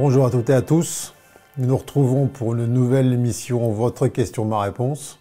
Bonjour 0.00 0.26
à 0.26 0.30
toutes 0.30 0.48
et 0.48 0.54
à 0.54 0.62
tous. 0.62 1.12
Nous 1.56 1.66
nous 1.66 1.76
retrouvons 1.76 2.28
pour 2.28 2.54
une 2.54 2.66
nouvelle 2.66 3.12
émission 3.12 3.72
Votre 3.72 4.06
question, 4.06 4.44
ma 4.44 4.60
réponse. 4.60 5.18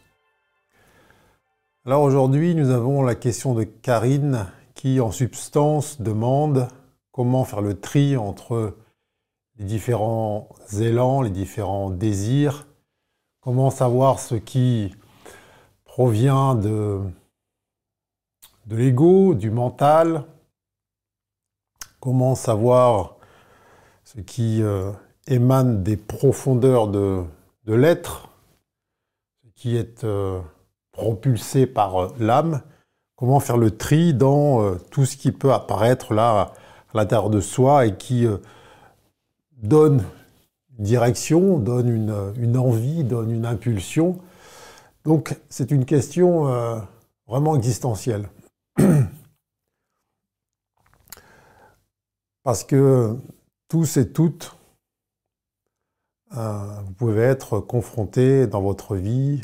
Alors 1.83 2.03
aujourd'hui, 2.03 2.53
nous 2.53 2.69
avons 2.69 3.01
la 3.01 3.15
question 3.15 3.55
de 3.55 3.63
Karine 3.63 4.45
qui, 4.75 4.99
en 4.99 5.09
substance, 5.09 5.99
demande 5.99 6.67
comment 7.11 7.43
faire 7.43 7.63
le 7.63 7.79
tri 7.79 8.17
entre 8.17 8.77
les 9.57 9.65
différents 9.65 10.47
élans, 10.79 11.23
les 11.23 11.31
différents 11.31 11.89
désirs, 11.89 12.67
comment 13.41 13.71
savoir 13.71 14.19
ce 14.19 14.35
qui 14.35 14.93
provient 15.85 16.53
de, 16.53 17.01
de 18.67 18.75
l'ego, 18.75 19.33
du 19.33 19.49
mental, 19.49 20.23
comment 21.99 22.35
savoir 22.35 23.16
ce 24.07 24.21
qui 24.21 24.63
euh, 24.63 24.91
émane 25.27 25.83
des 25.83 25.97
profondeurs 25.97 26.87
de, 26.87 27.25
l'être, 27.65 28.29
ce 29.43 29.49
qui 29.53 29.75
est 29.75 30.05
euh, 30.05 30.39
propulsé 30.93 31.67
par 31.67 31.97
euh, 31.97 32.07
l'âme, 32.17 32.61
comment 33.17 33.41
faire 33.41 33.57
le 33.57 33.75
tri 33.75 34.13
dans 34.13 34.77
tout 34.91 35.05
ce 35.05 35.17
qui 35.17 35.33
peut 35.33 35.51
apparaître 35.51 36.13
là 36.13 36.53
à 36.93 36.97
l'intérieur 36.97 37.29
de 37.29 37.41
soi 37.41 37.85
et 37.85 37.97
qui 37.97 38.25
donne 39.57 40.05
une 40.77 40.85
direction, 40.85 41.57
donne 41.57 41.89
une, 41.89 42.57
envie, 42.57 43.03
donne 43.03 43.31
une 43.31 43.45
impulsion. 43.45 44.19
Donc 45.03 45.35
c'est 45.49 45.71
une 45.71 45.83
question 45.83 46.45
vraiment 47.27 47.55
existentielle. 47.55 48.29
Parce 52.43 52.63
que 52.63 53.17
tous 53.67 53.97
et 53.97 54.11
toutes, 54.11 54.55
euh, 56.35 56.81
vous 56.81 56.93
pouvez 56.93 57.21
être 57.21 57.59
confrontés 57.59 58.47
dans 58.47 58.61
votre 58.61 58.95
vie 58.95 59.41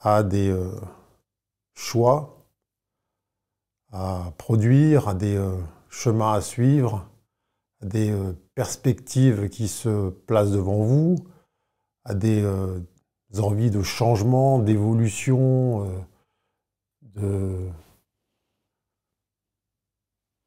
à 0.00 0.22
des 0.22 0.48
euh, 0.48 0.70
choix 1.74 2.32
à 3.92 4.32
produire, 4.38 5.08
à 5.08 5.14
des 5.14 5.36
euh, 5.36 5.56
chemins 5.88 6.32
à 6.32 6.40
suivre, 6.40 7.08
à 7.80 7.86
des 7.86 8.14
perspectives 8.54 9.48
qui 9.48 9.68
se 9.68 10.10
placent 10.10 10.50
devant 10.50 10.82
vous, 10.82 11.16
à 12.04 12.14
des 12.14 12.44
envies 13.38 13.70
de 13.70 13.82
changement, 13.82 14.58
d'évolution, 14.58 16.04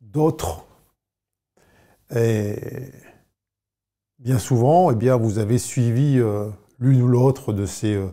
d'autres 0.01 0.65
et 2.15 2.91
bien 4.19 4.37
souvent, 4.37 4.91
eh 4.91 4.95
bien, 4.95 5.15
vous 5.17 5.39
avez 5.39 5.57
suivi 5.57 6.19
euh, 6.19 6.49
l'une 6.79 7.01
ou 7.01 7.07
l'autre 7.07 7.53
de 7.53 7.65
ces, 7.65 7.95
euh, 7.95 8.07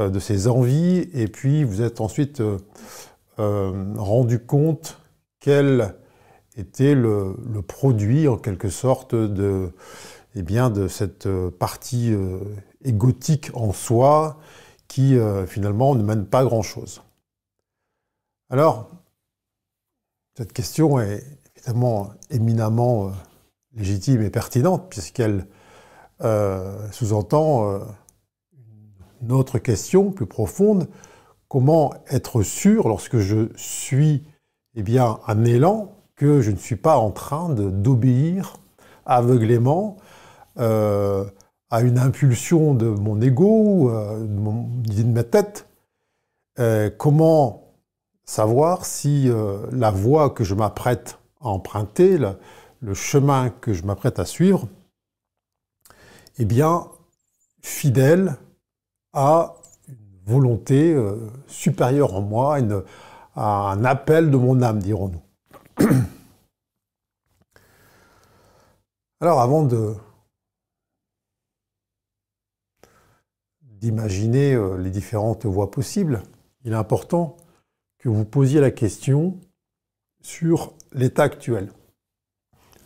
euh, 0.00 0.10
de 0.10 0.18
ces 0.18 0.48
envies, 0.48 1.08
et 1.12 1.28
puis 1.28 1.64
vous 1.64 1.82
êtes 1.82 2.00
ensuite 2.00 2.42
rendu 3.36 4.38
compte 4.38 5.00
quel 5.40 5.96
était 6.56 6.94
le, 6.94 7.34
produit, 7.66 8.28
en 8.28 8.36
quelque 8.36 8.68
sorte, 8.68 9.16
de, 9.16 9.72
eh 10.36 10.42
bien, 10.42 10.70
de 10.70 10.86
cette 10.86 11.28
partie 11.58 12.14
égotique 12.84 13.50
en 13.54 13.72
soi 13.72 14.38
qui, 14.86 15.18
finalement, 15.48 15.96
ne 15.96 16.04
mène 16.04 16.26
pas 16.26 16.44
grand-chose. 16.44 17.02
Alors, 18.50 18.88
cette 20.36 20.52
question 20.52 21.00
est 21.00 21.24
éminemment 22.30 23.06
euh, 23.06 23.10
légitime 23.74 24.22
et 24.22 24.30
pertinente, 24.30 24.86
puisqu'elle 24.88 25.46
euh, 26.22 26.90
sous-entend 26.92 27.70
euh, 27.70 27.78
une 29.22 29.32
autre 29.32 29.58
question 29.58 30.10
plus 30.10 30.26
profonde, 30.26 30.88
comment 31.48 31.94
être 32.10 32.42
sûr, 32.42 32.88
lorsque 32.88 33.18
je 33.18 33.48
suis 33.56 34.22
eh 34.74 34.82
bien, 34.82 35.18
un 35.26 35.44
élan, 35.44 35.92
que 36.16 36.40
je 36.40 36.50
ne 36.50 36.56
suis 36.56 36.76
pas 36.76 36.96
en 36.96 37.10
train 37.10 37.48
d'obéir 37.48 38.56
aveuglément 39.04 39.96
à 40.56 41.80
une 41.80 41.98
impulsion 41.98 42.74
de 42.74 42.86
mon 42.86 43.20
ego, 43.20 43.90
de, 43.90 45.02
de 45.02 45.04
ma 45.04 45.24
tête. 45.24 45.66
comment 46.98 47.74
savoir 48.24 48.84
si 48.86 49.28
la 49.72 49.90
voie 49.90 50.30
que 50.30 50.44
je 50.44 50.54
m'apprête 50.54 51.18
emprunter, 51.44 52.18
le, 52.18 52.94
chemin 52.94 53.50
que 53.50 53.72
je 53.72 53.84
m'apprête 53.84 54.18
à 54.18 54.24
suivre, 54.24 54.68
eh 56.38 56.44
bien, 56.44 56.88
fidèle 57.62 58.36
à 59.12 59.54
une 59.88 60.18
volonté 60.26 60.92
euh, 60.92 61.16
supérieure 61.46 62.14
en 62.14 62.20
moi, 62.20 62.58
à 63.36 63.70
un 63.70 63.84
appel 63.84 64.30
de 64.30 64.36
mon 64.36 64.60
âme, 64.62 64.80
dirons-nous. 64.80 65.22
Alors, 69.20 69.40
avant 69.40 69.66
d'imaginer 73.62 74.54
euh, 74.54 74.76
les 74.76 74.90
différentes 74.90 75.46
voies 75.46 75.70
possibles, 75.70 76.22
il 76.64 76.72
est 76.72 76.76
important 76.76 77.36
que 77.98 78.10
vous 78.10 78.24
posiez 78.26 78.60
la 78.60 78.70
question 78.70 79.40
sur 80.20 80.74
l'état 80.94 81.24
actuel, 81.24 81.72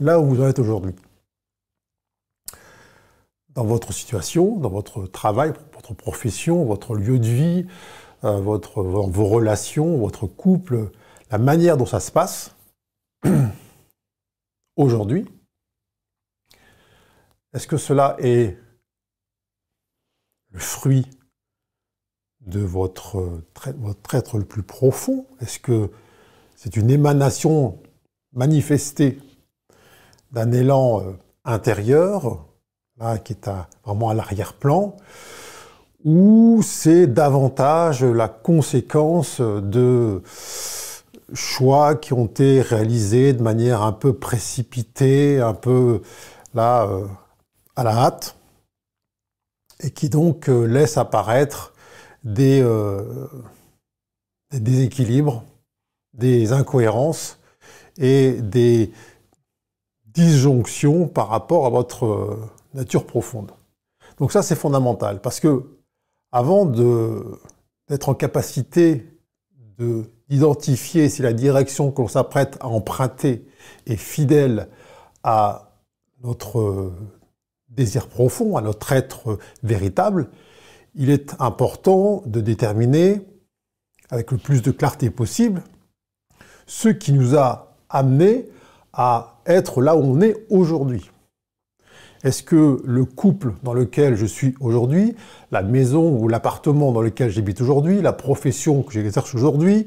là 0.00 0.19
où 0.19 0.26
vous 0.26 0.42
en 0.42 0.48
êtes 0.48 0.58
aujourd'hui. 0.58 0.94
Dans 3.50 3.64
votre 3.64 3.92
situation, 3.92 4.56
dans 4.56 4.70
votre 4.70 5.06
travail, 5.06 5.52
votre 5.74 5.94
profession, 5.94 6.64
votre 6.64 6.94
lieu 6.94 7.19
de 7.19 7.26
vie, 7.26 7.66
euh, 8.24 8.41
votre, 8.41 8.82
vos 8.82 9.26
relations, 9.26 9.98
votre 9.98 10.26
couple, 10.26 10.91
la 11.30 11.38
manière 11.38 11.76
dont 11.76 11.86
ça 11.86 12.00
se 12.00 12.10
passe 12.10 12.54
aujourd'hui, 14.76 15.26
est-ce 17.52 17.66
que 17.66 17.76
cela 17.76 18.16
est 18.20 18.56
le 20.50 20.58
fruit 20.58 21.06
de 22.40 22.60
votre, 22.60 23.42
votre 23.78 24.14
être 24.14 24.38
le 24.38 24.44
plus 24.44 24.62
profond? 24.62 25.26
Est-ce 25.40 25.58
que 25.58 25.90
c'est 26.54 26.76
une 26.76 26.90
émanation 26.90 27.80
manifestée 28.33 29.19
d'un 30.33 30.53
élan 30.53 31.00
euh, 31.00 31.12
intérieur, 31.44 32.44
qui 33.25 33.33
est 33.33 33.49
vraiment 33.84 34.11
à 34.11 34.15
l'arrière-plan, 34.15 34.97
ou 36.05 36.61
c'est 36.65 37.06
davantage 37.06 38.03
la 38.05 38.28
conséquence 38.28 39.41
de 39.41 40.21
choix 41.33 41.94
qui 41.94 42.12
ont 42.12 42.27
été 42.27 42.61
réalisés 42.61 43.33
de 43.33 43.43
manière 43.43 43.83
un 43.83 43.93
peu 43.93 44.15
précipitée, 44.15 45.41
un 45.41 45.55
peu 45.55 46.03
là 46.55 46.87
euh, 46.87 47.06
à 47.77 47.84
la 47.84 47.97
hâte, 47.97 48.37
et 49.81 49.91
qui 49.91 50.08
donc 50.08 50.49
euh, 50.49 50.64
laissent 50.64 50.99
apparaître 50.99 51.73
des 52.25 52.64
déséquilibres 54.52 55.44
des 56.14 56.52
incohérences 56.52 57.38
et 57.99 58.33
des 58.41 58.93
disjonctions 60.06 61.06
par 61.09 61.29
rapport 61.29 61.67
à 61.67 61.71
votre 61.71 62.06
euh, 62.06 62.50
nature 62.75 63.06
profonde. 63.06 63.53
Donc 64.19 64.33
ça, 64.33 64.43
c'est 64.43 64.56
fondamental, 64.56 65.21
parce 65.21 65.41
que 65.41 65.65
avant 66.33 66.67
d'être 66.67 68.09
en 68.09 68.15
capacité 68.15 69.06
d'identifier 70.29 71.09
si 71.09 71.23
la 71.23 71.33
direction 71.33 71.93
que 71.93 72.03
l'on 72.03 72.09
s'apprête 72.09 72.56
à 72.61 72.67
emprunter 72.67 73.47
est 73.87 73.97
fidèle 73.97 74.69
à 75.23 75.73
notre 76.23 76.59
euh, 76.59 76.93
désir 77.69 78.09
profond, 78.09 78.56
à 78.56 78.61
notre 78.61 78.93
être 78.93 79.39
véritable, 79.62 80.31
il 80.95 81.11
est 81.11 81.41
important 81.41 82.23
de 82.27 82.41
déterminer, 82.41 83.21
avec 84.11 84.33
le 84.33 84.39
plus 84.39 84.62
de 84.62 84.73
clarté 84.73 85.11
possible, 85.11 85.62
ce 86.67 86.89
qui 86.89 87.12
nous 87.12 87.37
a 87.37 87.68
amené 87.90 88.46
à 88.93 89.38
être 89.46 89.81
là 89.81 89.96
où 89.96 90.00
on 90.00 90.20
est 90.20 90.46
aujourd'hui. 90.50 91.11
Est-ce 92.25 92.43
que 92.43 92.82
le 92.85 93.05
couple 93.05 93.52
dans 93.62 93.73
lequel 93.73 94.17
je 94.17 94.26
suis 94.26 94.55
aujourd'hui, 94.61 95.14
la 95.52 95.62
maison 95.62 96.19
ou 96.19 96.29
l'appartement 96.29 96.90
dans 96.93 97.00
lequel 97.00 97.31
j'habite 97.31 97.61
aujourd'hui, 97.61 98.02
la 98.02 98.12
profession 98.12 98.82
que 98.82 98.93
j'exerce 98.93 99.35
aujourd'hui, 99.35 99.87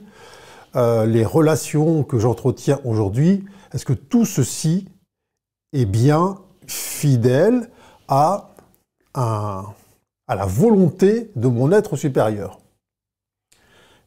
euh, 0.75 1.05
les 1.05 1.25
relations 1.25 2.03
que 2.03 2.19
j'entretiens 2.19 2.79
aujourd'hui, 2.85 3.43
est-ce 3.73 3.85
que 3.85 3.93
tout 3.93 4.25
ceci 4.25 4.87
est 5.73 5.85
bien 5.85 6.37
fidèle 6.67 7.69
à, 8.07 8.51
à 9.13 9.65
la 10.29 10.45
volonté 10.45 11.31
de 11.35 11.47
mon 11.49 11.71
être 11.73 11.97
supérieur? 11.97 12.59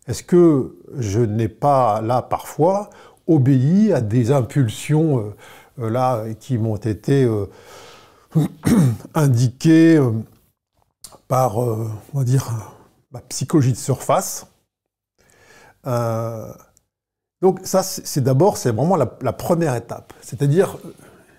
Est-ce 0.07 0.23
que 0.23 0.77
je 0.99 1.21
n'ai 1.21 1.49
pas 1.49 2.01
là 2.03 2.23
parfois 2.23 2.91
obéi 3.27 3.93
à 3.93 4.01
des 4.01 4.31
impulsions 4.31 5.19
euh, 5.19 5.35
euh, 5.81 5.91
là 5.91 6.25
qui 6.39 6.59
m'ont 6.59 6.77
été 6.77 7.25
euh, 7.25 7.47
indiqué 9.15 10.01
par, 11.29 11.59
on 11.59 12.23
dire, 12.23 12.51
ma 13.13 13.21
psychologie 13.21 13.73
de 13.73 13.77
surface. 13.77 14.47
donc 17.41 17.61
ça, 17.63 17.83
c'est 17.83 18.21
d'abord, 18.21 18.57
c'est 18.57 18.73
vraiment 18.73 18.97
la, 18.97 19.17
la, 19.21 19.33
première 19.33 19.75
étape, 19.75 20.13
c'est-à-dire 20.21 20.77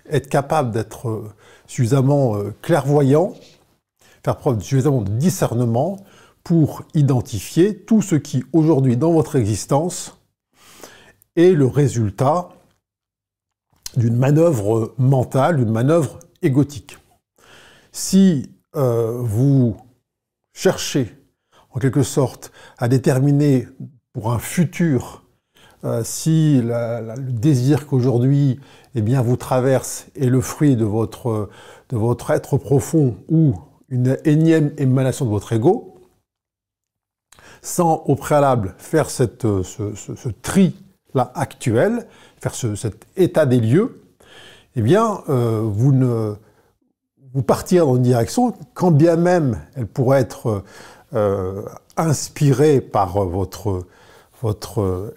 être 0.08 0.28
capable 0.28 0.70
d'être 0.70 1.24
suffisamment 1.66 2.36
clairvoyant, 2.62 3.34
faire 4.24 4.36
preuve 4.36 4.60
suffisamment 4.60 5.02
de 5.02 5.10
discernement 5.10 5.98
pour 6.42 6.82
identifier 6.94 7.76
tout 7.76 8.02
ce 8.02 8.16
qui 8.16 8.42
aujourd'hui 8.52 8.96
dans 8.96 9.12
votre 9.12 9.36
existence 9.36 10.16
est 11.36 11.52
le 11.52 11.66
résultat 11.66 12.48
d'une 13.96 14.16
manœuvre 14.16 14.94
mentale, 14.98 15.56
d'une 15.58 15.70
manœuvre 15.70 16.18
égotique. 16.42 16.98
Si 17.92 18.50
euh, 18.74 19.18
vous 19.20 19.76
cherchez 20.52 21.16
en 21.70 21.78
quelque 21.78 22.02
sorte 22.02 22.52
à 22.78 22.88
déterminer 22.88 23.68
pour 24.12 24.32
un 24.32 24.38
futur 24.38 25.26
euh, 25.84 26.02
si 26.02 26.60
le 26.62 27.32
désir 27.32 27.86
qu'aujourd'hui 27.86 28.58
eh 28.94 29.02
bien, 29.02 29.20
vous 29.22 29.36
traverse 29.36 30.06
est 30.16 30.26
le 30.26 30.40
fruit 30.40 30.74
de 30.74 30.84
votre, 30.84 31.50
être 32.30 32.56
profond 32.58 33.16
ou 33.28 33.54
une 33.88 34.18
énième 34.24 34.72
émanation 34.78 35.26
de 35.26 35.30
votre 35.30 35.52
ego, 35.52 35.94
sans 37.62 38.02
au 38.06 38.16
préalable 38.16 38.74
faire 38.78 39.10
ce, 39.10 39.24
tri-là 41.08 41.32
actuel, 41.34 42.06
faire 42.40 42.54
cet 42.54 43.06
état 43.16 43.46
des 43.46 43.60
lieux, 43.60 44.02
eh 44.76 44.82
bien, 44.82 45.22
euh, 45.28 45.62
vous, 45.64 45.92
ne, 45.92 46.34
vous 47.32 47.42
partirez 47.42 47.84
dans 47.84 47.96
une 47.96 48.02
direction, 48.02 48.54
quand 48.74 48.90
bien 48.90 49.16
même 49.16 49.60
elle 49.74 49.86
pourrait 49.86 50.20
être 50.20 50.62
euh, 51.14 51.62
inspirée 51.96 52.80
par 52.80 53.24
votre, 53.24 53.84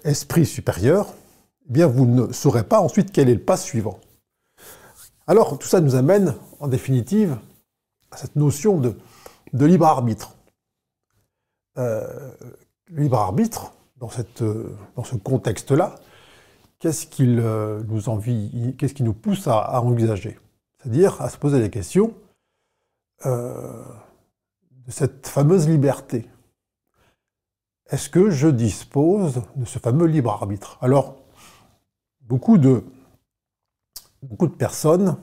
esprit 0.03 0.45
supérieur, 0.45 1.13
eh 1.69 1.73
bien, 1.73 1.87
vous 1.87 2.05
ne 2.05 2.31
saurez 2.31 2.63
pas 2.63 2.79
ensuite 2.79 3.11
quel 3.11 3.29
est 3.29 3.35
le 3.35 3.41
pas 3.41 3.57
suivant. 3.57 3.99
Alors, 5.27 5.59
tout 5.59 5.67
ça 5.67 5.81
nous 5.81 5.95
amène, 5.95 6.33
en 6.59 6.67
définitive, 6.67 7.37
à 8.11 8.17
cette 8.17 8.35
notion 8.35 8.79
de, 8.79 8.95
libre 9.53 9.85
arbitre. 9.85 10.35
Euh, 11.77 12.31
libre 12.89 13.19
arbitre, 13.19 13.71
dans, 13.99 14.09
cette, 14.09 14.41
euh, 14.41 14.75
dans 14.95 15.03
ce 15.03 15.15
contexte-là, 15.15 15.95
qu'est-ce 16.79 17.05
qu'il 17.05 17.39
euh, 17.39 17.83
nous 17.87 18.01
qu'est-ce 18.77 18.93
qui 18.93 19.03
nous 19.03 19.13
pousse 19.13 19.47
à, 19.47 19.81
envisager? 19.81 20.39
C'est-à-dire 20.77 21.21
à 21.21 21.29
se 21.29 21.37
poser 21.37 21.59
des 21.59 21.69
questions 21.69 22.13
de 23.25 23.81
cette 24.87 25.27
fameuse 25.27 25.67
liberté. 25.67 26.25
Est-ce 27.89 28.09
que 28.09 28.29
je 28.29 28.47
dispose 28.47 29.41
de 29.57 29.65
ce 29.65 29.77
fameux 29.77 30.05
libre 30.05 30.31
arbitre? 30.31 30.77
Alors, 30.79 31.17
beaucoup 32.21 32.57
de, 32.57 32.85
beaucoup 34.23 34.47
de 34.47 34.55
personnes 34.55 35.17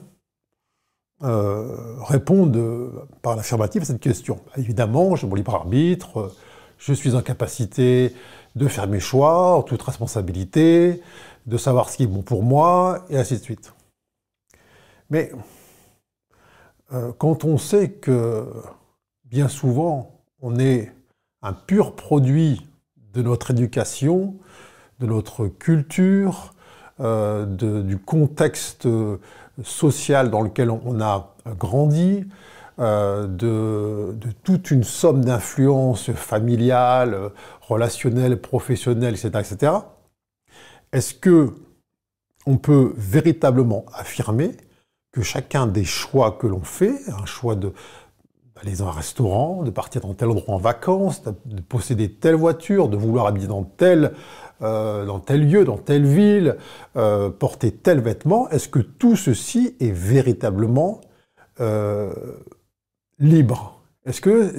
répondent 1.19 3.07
par 3.23 3.35
l'affirmative 3.35 3.81
à 3.81 3.85
cette 3.85 3.99
question. 3.99 4.41
Évidemment, 4.57 5.15
j'ai 5.15 5.25
mon 5.25 5.33
libre 5.33 5.55
arbitre, 5.55 6.35
je 6.77 6.93
suis 6.93 7.15
en 7.15 7.21
capacité 7.21 8.13
de 8.57 8.67
faire 8.67 8.87
mes 8.87 8.99
choix 8.99 9.63
toute 9.67 9.81
responsabilité, 9.81 11.01
de 11.45 11.57
savoir 11.57 11.89
ce 11.89 11.97
qui 11.97 12.03
est 12.03 12.07
bon 12.07 12.23
pour 12.23 12.43
moi, 12.43 13.05
et 13.09 13.17
ainsi 13.17 13.35
de 13.35 13.43
suite. 13.43 13.73
Mais 15.09 15.31
euh, 16.93 17.11
quand 17.17 17.45
on 17.45 17.57
sait 17.57 17.91
que 17.91 18.45
bien 19.25 19.47
souvent 19.47 20.11
on 20.41 20.59
est 20.59 20.91
un 21.41 21.53
pur 21.53 21.95
produit 21.95 22.67
de 23.13 23.21
notre 23.21 23.51
éducation, 23.51 24.35
de 24.99 25.05
notre 25.05 25.47
culture, 25.47 26.53
euh, 26.99 27.45
du 27.45 27.97
contexte 27.97 28.87
social 29.63 30.29
dans 30.29 30.41
lequel 30.41 30.69
on 30.71 30.99
a 30.99 31.35
grandi, 31.57 32.25
euh, 32.79 33.25
de, 33.27 34.15
toute 34.43 34.69
une 34.69 34.83
somme 34.83 35.25
d'influences 35.25 36.11
familiales, 36.11 37.31
relationnelles, 37.61 38.39
professionnelles, 38.39 39.15
etc., 39.15 39.29
etc. 39.39 39.73
Est-ce 40.91 41.15
que 41.15 41.53
on 42.45 42.57
peut 42.57 42.93
véritablement 42.95 43.85
affirmer 43.93 44.51
que 45.11 45.21
chacun 45.21 45.65
des 45.65 45.83
choix 45.83 46.37
que 46.39 46.45
l'on 46.45 46.61
fait, 46.61 46.95
un 47.09 47.25
choix 47.25 47.55
de 47.55 47.73
d'aller 48.55 48.75
dans 48.77 48.87
un 48.87 48.91
restaurant, 48.91 49.63
de 49.63 49.69
partir 49.69 50.01
dans 50.01 50.13
tel 50.13 50.29
endroit 50.29 50.55
en 50.55 50.57
vacances, 50.57 51.23
de 51.23 51.61
posséder 51.61 52.11
telle 52.11 52.35
voiture, 52.35 52.89
de 52.89 52.97
vouloir 52.97 53.27
habiter 53.27 53.47
dans 53.47 53.63
tel, 53.63 54.13
euh, 54.61 55.05
lieu, 55.29 55.63
dans 55.63 55.77
telle 55.77 56.05
ville, 56.05 56.57
euh, 56.95 57.29
porter 57.29 57.71
tel 57.71 57.99
vêtement, 57.99 58.49
est-ce 58.49 58.67
que 58.67 58.79
tout 58.79 59.15
ceci 59.15 59.75
est 59.79 59.91
véritablement 59.91 61.01
libre. 63.19 63.81
Est-ce 64.05 64.21
que 64.21 64.53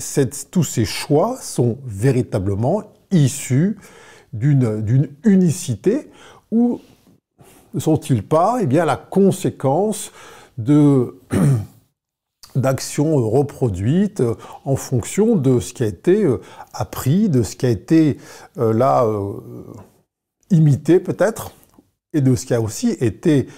tous 0.50 0.64
ces 0.64 0.84
choix 0.84 1.38
sont 1.40 1.78
véritablement 1.84 2.82
issus 3.10 3.78
d'une 4.32 5.08
unicité 5.25 6.10
ou 6.50 6.81
ne 7.75 7.81
sont-ils 7.81 8.22
pas 8.22 8.58
eh 8.60 8.66
bien, 8.66 8.84
la 8.84 8.96
conséquence 8.96 10.12
d'actions 12.56 13.16
reproduites 13.16 14.22
en 14.65 14.77
fonction 14.77 15.36
de 15.36 15.60
ce 15.60 15.72
qui 15.72 15.84
a 15.84 15.86
été 15.86 16.24
euh, 16.24 16.41
appris, 16.72 17.29
de 17.29 17.43
ce 17.43 17.56
qui 17.56 17.67
a 17.67 17.70
été 17.70 18.19
euh, 18.58 18.72
là 18.72 19.05
euh, 19.05 19.32
imité 20.50 20.98
peut-être, 20.98 21.53
et 22.12 22.20
de 22.20 22.34
ce 22.34 22.46
qui 22.46 22.55
a 22.55 22.60
aussi 22.60 22.91
été 22.91 23.48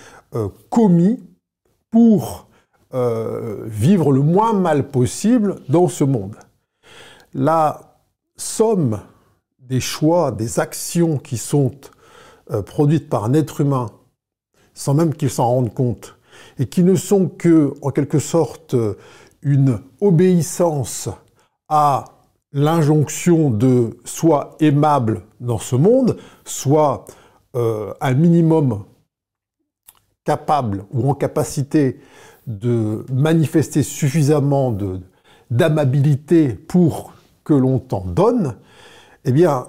commis 0.68 1.22
pour 1.90 2.49
euh, 2.94 3.64
vivre 3.66 4.12
le 4.12 4.20
moins 4.20 4.52
mal 4.52 4.88
possible 4.88 5.56
dans 5.68 5.88
ce 5.88 6.04
monde. 6.04 6.36
La 7.34 7.96
somme 8.36 9.00
des 9.58 9.80
choix, 9.80 10.32
des 10.32 10.58
actions 10.58 11.18
qui 11.18 11.36
sont 11.38 11.72
euh, 12.50 12.62
produites 12.62 13.08
par 13.08 13.24
un 13.24 13.34
être 13.34 13.60
humain, 13.60 13.90
sans 14.74 14.94
même 14.94 15.14
qu'il 15.14 15.30
s'en 15.30 15.46
rende 15.46 15.72
compte, 15.72 16.16
et 16.58 16.66
qui 16.66 16.82
ne 16.82 16.94
sont 16.94 17.28
que, 17.28 17.74
en 17.82 17.90
quelque 17.90 18.18
sorte, 18.18 18.74
une 19.42 19.80
obéissance 20.00 21.08
à 21.68 22.04
l'injonction 22.52 23.50
de 23.50 23.98
soit 24.04 24.56
aimable 24.60 25.22
dans 25.38 25.58
ce 25.58 25.76
monde, 25.76 26.16
soit 26.44 27.04
euh, 27.56 27.92
un 28.00 28.14
minimum 28.14 28.84
capable 30.24 30.84
ou 30.92 31.08
en 31.08 31.14
capacité 31.14 32.00
de 32.58 33.04
manifester 33.12 33.82
suffisamment 33.82 34.76
d'amabilité 35.50 36.48
pour 36.48 37.12
que 37.44 37.54
l'on 37.54 37.78
t'en 37.78 38.04
donne, 38.04 38.56
eh 39.24 39.32
bien, 39.32 39.66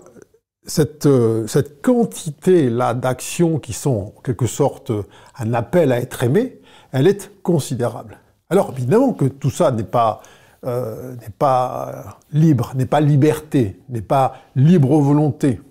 cette, 0.65 1.05
euh, 1.05 1.47
cette 1.47 1.81
quantité-là 1.81 2.93
d'actions 2.93 3.59
qui 3.59 3.73
sont 3.73 4.13
en 4.17 4.21
quelque 4.21 4.45
sorte 4.45 4.91
un 5.38 5.53
appel 5.53 5.91
à 5.91 6.00
être 6.00 6.23
aimé, 6.23 6.59
elle 6.91 7.07
est 7.07 7.31
considérable. 7.41 8.19
Alors 8.50 8.73
évidemment 8.77 9.13
que 9.13 9.25
tout 9.25 9.50
ça 9.50 9.71
n'est 9.71 9.83
pas, 9.83 10.21
euh, 10.65 11.15
n'est 11.15 11.33
pas 11.38 12.19
libre, 12.31 12.73
n'est 12.75 12.85
pas 12.85 13.01
liberté, 13.01 13.79
n'est 13.89 14.01
pas 14.01 14.35
libre 14.55 15.00
volonté, 15.00 15.61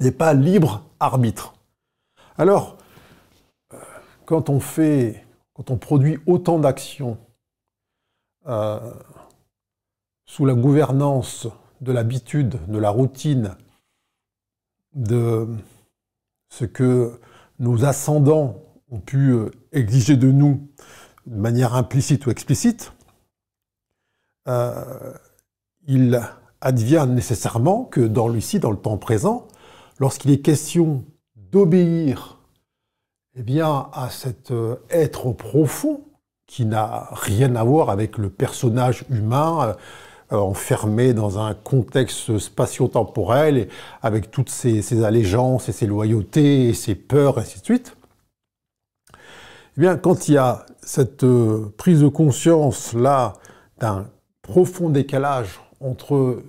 n'est 0.00 0.10
pas 0.10 0.34
libre 0.34 0.84
arbitre. 0.98 1.54
Alors, 2.36 2.76
euh, 3.72 3.76
quand 4.26 4.50
on 4.50 4.60
fait 4.60 5.24
quand 5.60 5.74
on 5.74 5.76
produit 5.76 6.18
autant 6.24 6.58
d'actions 6.58 7.18
euh, 8.46 8.94
sous 10.24 10.46
la 10.46 10.54
gouvernance 10.54 11.48
de 11.82 11.92
l'habitude, 11.92 12.58
de 12.66 12.78
la 12.78 12.88
routine, 12.88 13.56
de 14.94 15.46
ce 16.48 16.64
que 16.64 17.20
nos 17.58 17.84
ascendants 17.84 18.62
ont 18.90 19.00
pu 19.00 19.32
euh, 19.32 19.50
exiger 19.72 20.16
de 20.16 20.32
nous 20.32 20.66
de 21.26 21.36
manière 21.36 21.74
implicite 21.74 22.24
ou 22.24 22.30
explicite, 22.30 22.94
euh, 24.48 25.12
il 25.86 26.22
advient 26.62 27.06
nécessairement 27.06 27.84
que 27.84 28.00
dans 28.00 28.34
ici, 28.34 28.60
dans 28.60 28.70
le 28.70 28.78
temps 28.78 28.96
présent, 28.96 29.46
lorsqu'il 29.98 30.30
est 30.30 30.40
question 30.40 31.04
d'obéir 31.36 32.39
eh 33.36 33.42
bien, 33.42 33.88
à 33.92 34.10
cet 34.10 34.50
euh, 34.50 34.76
être 34.90 35.32
profond 35.32 36.04
qui 36.46 36.64
n'a 36.64 37.08
rien 37.12 37.54
à 37.54 37.62
voir 37.62 37.90
avec 37.90 38.18
le 38.18 38.28
personnage 38.28 39.04
humain 39.08 39.76
euh, 40.32 40.36
enfermé 40.36 41.12
dans 41.12 41.40
un 41.40 41.54
contexte 41.54 42.38
spatio-temporel 42.38 43.68
avec 44.00 44.30
toutes 44.30 44.48
ses, 44.48 45.02
allégeances 45.02 45.68
et 45.68 45.72
ses 45.72 45.86
loyautés 45.86 46.68
et 46.68 46.74
ses 46.74 46.94
peurs, 46.94 47.38
et 47.38 47.40
ainsi 47.42 47.58
de 47.58 47.64
suite. 47.64 47.96
Eh 49.76 49.80
bien, 49.80 49.96
quand 49.96 50.28
il 50.28 50.34
y 50.34 50.38
a 50.38 50.66
cette 50.82 51.24
euh, 51.24 51.72
prise 51.76 52.02
de 52.02 52.08
conscience 52.08 52.92
là 52.92 53.34
d'un 53.78 54.08
profond 54.42 54.88
décalage 54.88 55.60
entre 55.80 56.42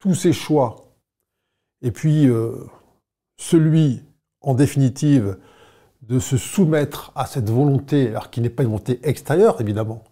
tous 0.00 0.14
ces 0.14 0.32
choix 0.32 0.92
et 1.82 1.92
puis 1.92 2.26
euh, 2.26 2.64
celui, 3.36 4.02
en 4.40 4.54
définitive, 4.54 5.38
de 6.08 6.18
se 6.18 6.36
soumettre 6.36 7.12
à 7.14 7.26
cette 7.26 7.48
volonté, 7.48 8.08
alors 8.08 8.30
qui 8.30 8.40
n'est 8.40 8.50
pas 8.50 8.62
une 8.64 8.70
volonté 8.70 9.00
extérieure, 9.04 9.60
évidemment, 9.60 10.02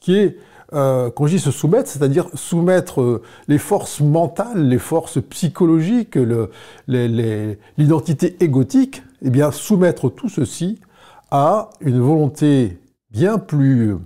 qui 0.00 0.16
est, 0.16 0.36
euh, 0.74 1.10
quand 1.10 1.26
je 1.26 1.36
dis 1.36 1.42
se 1.42 1.50
soumettre, 1.50 1.88
c'est-à-dire 1.88 2.28
soumettre 2.34 3.00
euh, 3.00 3.22
les 3.48 3.58
forces 3.58 4.00
mentales, 4.00 4.68
les 4.68 4.78
forces 4.78 5.20
psychologiques, 5.22 6.18
l'identité 6.86 8.36
égotique, 8.42 9.02
eh 9.22 9.30
bien 9.30 9.50
soumettre 9.52 10.10
tout 10.10 10.28
ceci 10.28 10.80
à 11.30 11.70
une 11.80 12.00
volonté 12.00 12.78
bien 13.10 13.38
plus 13.38 13.96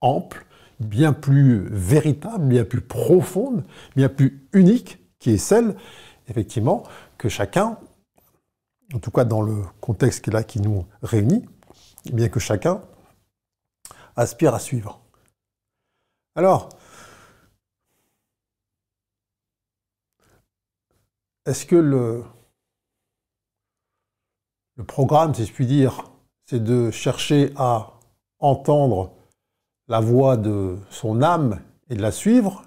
ample, 0.00 0.46
bien 0.80 1.12
plus 1.12 1.66
véritable, 1.70 2.46
bien 2.46 2.64
plus 2.64 2.80
profonde, 2.80 3.64
bien 3.96 4.08
plus 4.08 4.46
unique, 4.52 4.98
qui 5.18 5.30
est 5.30 5.38
celle, 5.38 5.74
effectivement, 6.28 6.82
que 7.18 7.28
chacun, 7.28 7.78
en 8.94 8.98
tout 8.98 9.10
cas 9.10 9.24
dans 9.24 9.42
le 9.42 9.62
contexte 9.80 10.26
là 10.28 10.42
qui 10.42 10.60
nous 10.60 10.86
réunit, 11.02 11.48
eh 12.06 12.12
bien 12.12 12.28
que 12.28 12.40
chacun 12.40 12.82
aspire 14.16 14.54
à 14.54 14.58
suivre. 14.58 15.00
Alors, 16.34 16.68
est-ce 21.46 21.66
que 21.66 21.76
le, 21.76 22.24
le 24.76 24.84
programme, 24.84 25.34
si 25.34 25.46
je 25.46 25.52
puis 25.52 25.66
dire, 25.66 26.10
c'est 26.46 26.62
de 26.62 26.90
chercher 26.90 27.52
à 27.56 27.92
entendre 28.38 29.14
la 29.88 30.00
voix 30.00 30.36
de 30.36 30.78
son 30.90 31.22
âme 31.22 31.62
et 31.90 31.94
de 31.94 32.02
la 32.02 32.12
suivre, 32.12 32.64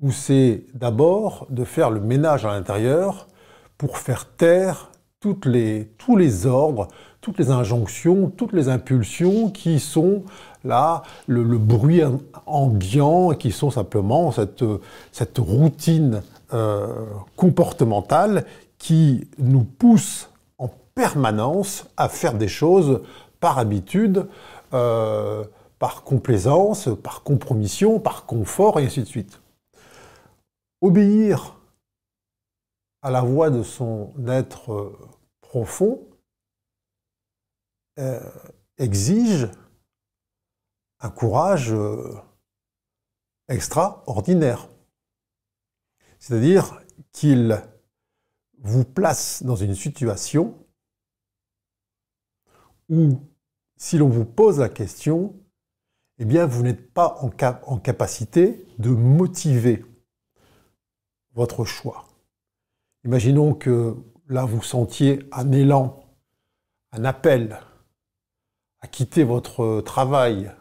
ou 0.00 0.10
c'est 0.10 0.66
d'abord 0.74 1.46
de 1.50 1.64
faire 1.64 1.90
le 1.90 2.00
ménage 2.00 2.44
à 2.44 2.52
l'intérieur 2.52 3.28
pour 3.78 3.98
faire 3.98 4.36
taire 4.36 4.91
les, 5.44 5.88
tous 5.98 6.16
les 6.16 6.46
ordres, 6.46 6.88
toutes 7.20 7.38
les 7.38 7.50
injonctions, 7.50 8.30
toutes 8.36 8.52
les 8.52 8.68
impulsions 8.68 9.50
qui 9.50 9.78
sont 9.78 10.24
là, 10.64 11.02
le, 11.26 11.42
bruit 11.58 12.02
ambiant, 12.46 13.30
qui 13.30 13.52
sont 13.52 13.70
simplement 13.70 14.32
cette, 14.32 14.64
cette 15.12 15.38
routine 15.38 16.22
euh, 16.52 16.88
comportementale 17.36 18.44
qui 18.78 19.28
nous 19.38 19.64
pousse 19.64 20.30
en 20.58 20.68
permanence 20.94 21.86
à 21.96 22.08
faire 22.08 22.34
des 22.34 22.48
choses 22.48 23.00
par 23.40 23.58
habitude, 23.58 24.26
euh, 24.74 25.44
par 25.78 26.02
complaisance, 26.02 26.88
par 27.02 27.22
compromission, 27.22 27.98
par 27.98 28.26
confort, 28.26 28.80
et 28.80 28.86
ainsi 28.86 29.00
de 29.00 29.06
suite. 29.06 29.40
Obéir 30.80 31.54
à 33.02 33.10
la 33.10 33.20
voix 33.20 33.50
de 33.50 33.62
son 33.62 34.14
être 34.28 34.72
euh, 34.72 34.98
profond 35.40 36.08
euh, 37.98 38.20
exige 38.78 39.50
un 41.00 41.10
courage 41.10 41.72
euh, 41.72 42.14
extraordinaire. 43.48 44.68
C'est-à-dire 46.20 46.80
qu'il 47.10 47.60
vous 48.58 48.84
place 48.84 49.42
dans 49.42 49.56
une 49.56 49.74
situation 49.74 50.64
où, 52.88 53.20
si 53.76 53.98
l'on 53.98 54.08
vous 54.08 54.24
pose 54.24 54.60
la 54.60 54.68
question, 54.68 55.38
eh 56.18 56.24
bien, 56.24 56.46
vous 56.46 56.62
n'êtes 56.62 56.92
pas 56.94 57.18
en, 57.20 57.30
en 57.66 57.78
capacité 57.78 58.64
de 58.78 58.90
motiver 58.90 59.84
votre 61.34 61.64
choix. 61.64 62.11
Imaginons 63.04 63.54
que 63.54 63.96
là, 64.28 64.44
vous 64.44 64.62
sentiez 64.62 65.20
un 65.32 65.50
élan, 65.50 66.04
un 66.92 67.04
appel 67.04 67.58
à 68.80 68.86
quitter 68.86 69.24
votre 69.24 69.80
travail, 69.80 70.52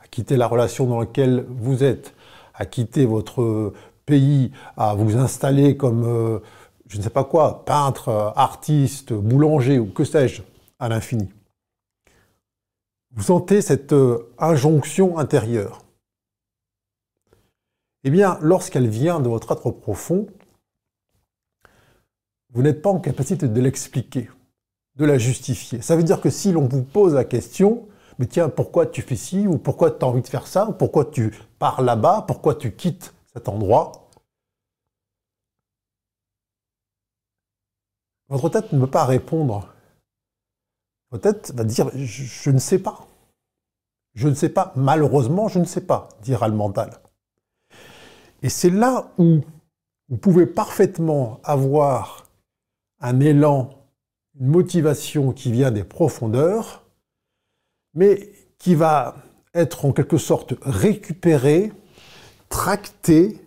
à 0.00 0.06
quitter 0.08 0.36
la 0.36 0.46
relation 0.46 0.86
dans 0.86 1.00
laquelle 1.00 1.44
vous 1.48 1.84
êtes, 1.84 2.14
à 2.54 2.64
quitter 2.64 3.04
votre 3.04 3.72
pays, 4.06 4.52
à 4.76 4.94
vous 4.94 5.16
installer 5.16 5.76
comme, 5.76 6.04
euh, 6.04 6.38
je 6.86 6.98
ne 6.98 7.02
sais 7.02 7.10
pas 7.10 7.24
quoi, 7.24 7.64
peintre, 7.64 8.32
artiste, 8.36 9.12
boulanger 9.12 9.78
ou 9.78 9.86
que 9.86 10.04
sais-je, 10.04 10.42
à 10.78 10.88
l'infini. 10.88 11.28
Vous 13.12 13.22
sentez 13.22 13.60
cette 13.60 13.92
euh, 13.92 14.32
injonction 14.38 15.18
intérieure. 15.18 15.82
Eh 18.02 18.10
bien, 18.10 18.38
lorsqu'elle 18.40 18.88
vient 18.88 19.20
de 19.20 19.28
votre 19.28 19.52
être 19.52 19.70
profond, 19.70 20.26
vous 22.54 22.62
n'êtes 22.62 22.80
pas 22.80 22.90
en 22.90 23.00
capacité 23.00 23.48
de 23.48 23.60
l'expliquer, 23.60 24.30
de 24.96 25.04
la 25.04 25.18
justifier. 25.18 25.82
Ça 25.82 25.96
veut 25.96 26.04
dire 26.04 26.20
que 26.20 26.30
si 26.30 26.52
l'on 26.52 26.66
vous 26.66 26.82
pose 26.82 27.14
la 27.14 27.24
question, 27.24 27.88
mais 28.18 28.26
tiens, 28.26 28.48
pourquoi 28.48 28.86
tu 28.86 29.02
fais 29.02 29.16
ci, 29.16 29.46
ou 29.46 29.58
pourquoi 29.58 29.90
tu 29.90 30.04
as 30.04 30.08
envie 30.08 30.22
de 30.22 30.28
faire 30.28 30.46
ça, 30.46 30.68
ou 30.68 30.72
pourquoi 30.72 31.06
tu 31.06 31.32
pars 31.58 31.82
là-bas, 31.82 32.24
pourquoi 32.26 32.54
tu 32.54 32.72
quittes 32.72 33.12
cet 33.32 33.48
endroit, 33.48 34.04
votre 38.28 38.48
tête 38.48 38.72
ne 38.72 38.80
peut 38.80 38.90
pas 38.90 39.04
répondre. 39.04 39.68
Votre 41.10 41.22
tête 41.30 41.52
va 41.54 41.64
dire 41.64 41.90
je, 41.94 42.50
ne 42.50 42.58
sais 42.58 42.78
pas. 42.78 43.06
Je 44.14 44.28
ne 44.28 44.34
sais 44.34 44.48
pas. 44.48 44.72
Malheureusement, 44.76 45.48
je 45.48 45.58
ne 45.58 45.64
sais 45.64 45.82
pas, 45.82 46.08
dira 46.22 46.48
le 46.48 46.54
mental. 46.54 47.00
Et 48.42 48.48
c'est 48.48 48.70
là 48.70 49.10
où 49.18 49.40
vous 50.08 50.16
pouvez 50.16 50.46
parfaitement 50.46 51.40
avoir 51.44 52.23
un 53.00 53.20
élan, 53.20 53.70
une 54.40 54.48
motivation 54.48 55.32
qui 55.32 55.52
vient 55.52 55.70
des 55.70 55.84
profondeurs, 55.84 56.84
mais 57.94 58.32
qui 58.58 58.74
va 58.74 59.16
être 59.54 59.84
en 59.84 59.92
quelque 59.92 60.18
sorte 60.18 60.54
récupéré, 60.62 61.72
tracté 62.48 63.38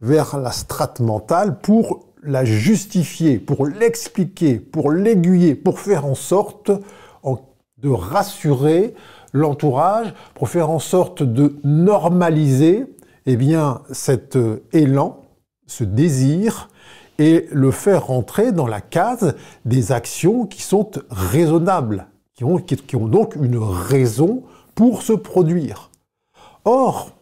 vers 0.00 0.38
la 0.38 0.50
strate 0.52 1.00
mentale 1.00 1.60
pour 1.60 2.06
la 2.22 2.44
justifier, 2.44 3.38
pour 3.38 3.66
l'expliquer, 3.66 4.58
pour 4.58 4.90
l'aiguiller, 4.90 5.54
pour 5.54 5.78
faire 5.78 6.06
en 6.06 6.14
sorte 6.14 6.70
de 7.78 7.90
rassurer 7.90 8.94
l'entourage, 9.34 10.14
pour 10.34 10.48
faire 10.48 10.70
en 10.70 10.78
sorte 10.78 11.22
de 11.22 11.56
normaliser 11.64 12.86
eh 13.26 13.36
bien, 13.36 13.82
cet 13.92 14.36
euh, 14.36 14.64
élan, 14.72 15.22
ce 15.66 15.84
désir, 15.84 16.70
et 17.18 17.48
le 17.52 17.70
faire 17.70 18.06
rentrer 18.06 18.52
dans 18.52 18.66
la 18.66 18.80
case 18.80 19.36
des 19.64 19.92
actions 19.92 20.46
qui 20.46 20.62
sont 20.62 20.90
raisonnables, 21.10 22.06
qui 22.34 22.44
ont, 22.44 23.08
donc 23.08 23.36
une 23.36 23.58
raison 23.58 24.42
pour 24.74 25.02
se 25.02 25.12
produire. 25.12 25.90
Or, 26.64 27.12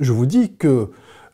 je 0.00 0.12
vous 0.12 0.26
dis 0.26 0.54
que 0.54 0.90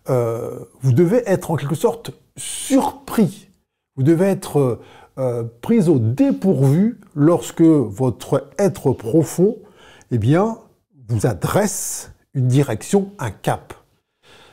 euh, 0.08 0.58
vous 0.82 0.92
devez 0.92 1.22
être 1.26 1.50
en 1.50 1.56
quelque 1.56 1.74
sorte 1.74 2.12
surpris, 2.36 3.48
vous 3.96 4.02
devez 4.02 4.26
être 4.26 4.80
euh, 5.18 5.44
pris 5.62 5.88
au 5.88 5.98
dépourvu 5.98 7.00
lorsque 7.14 7.62
votre 7.62 8.48
être 8.58 8.92
profond 8.92 9.56
eh 10.10 10.18
bien, 10.18 10.58
vous 11.08 11.26
adresse 11.26 12.12
une 12.34 12.48
direction, 12.48 13.12
un 13.18 13.30
cap 13.30 13.74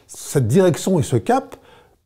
cette 0.08 0.48
direction 0.48 1.00
et 1.00 1.04
ce 1.04 1.18
cap 1.18 1.58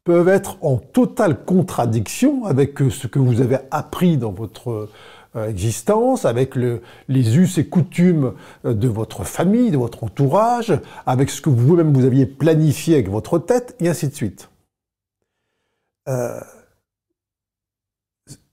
peuvent 0.03 0.29
être 0.29 0.57
en 0.61 0.77
totale 0.77 1.43
contradiction 1.45 2.45
avec 2.45 2.81
euh, 2.81 2.89
ce 2.89 3.07
que 3.07 3.19
vous 3.19 3.41
avez 3.41 3.57
appris 3.69 4.17
dans 4.17 4.31
votre 4.31 4.89
euh, 5.35 5.47
existence, 5.47 6.25
avec 6.25 6.55
les 6.55 7.37
us 7.37 7.57
et 7.57 7.67
coutumes 7.67 8.33
euh, 8.65 8.73
de 8.73 8.87
votre 8.87 9.23
famille, 9.23 9.69
de 9.69 9.77
votre 9.77 10.03
entourage, 10.03 10.73
avec 11.05 11.29
ce 11.29 11.41
que 11.41 11.49
vous-même 11.49 11.93
vous 11.93 12.05
aviez 12.05 12.25
planifié 12.25 12.95
avec 12.95 13.09
votre 13.09 13.37
tête, 13.37 13.75
et 13.79 13.89
ainsi 13.89 14.07
de 14.07 14.13
suite. 14.13 14.49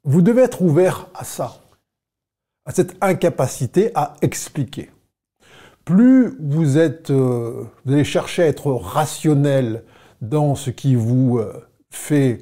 vous 0.05 0.23
devez 0.23 0.43
être 0.43 0.63
ouvert 0.63 1.09
à 1.15 1.25
ça, 1.25 1.57
à 2.67 2.73
cette 2.73 2.97
incapacité 3.01 3.91
à 3.95 4.15
expliquer 4.23 4.91
plus 5.85 6.37
vous 6.39 6.77
êtes, 6.77 7.11
vous 7.11 7.67
allez 7.87 8.05
chercher 8.05 8.43
à 8.43 8.47
être 8.47 8.71
rationnel 8.71 9.83
dans 10.21 10.55
ce 10.55 10.71
qui 10.71 10.95
vous 10.95 11.39
euh, 11.39 11.67
fait 11.91 12.41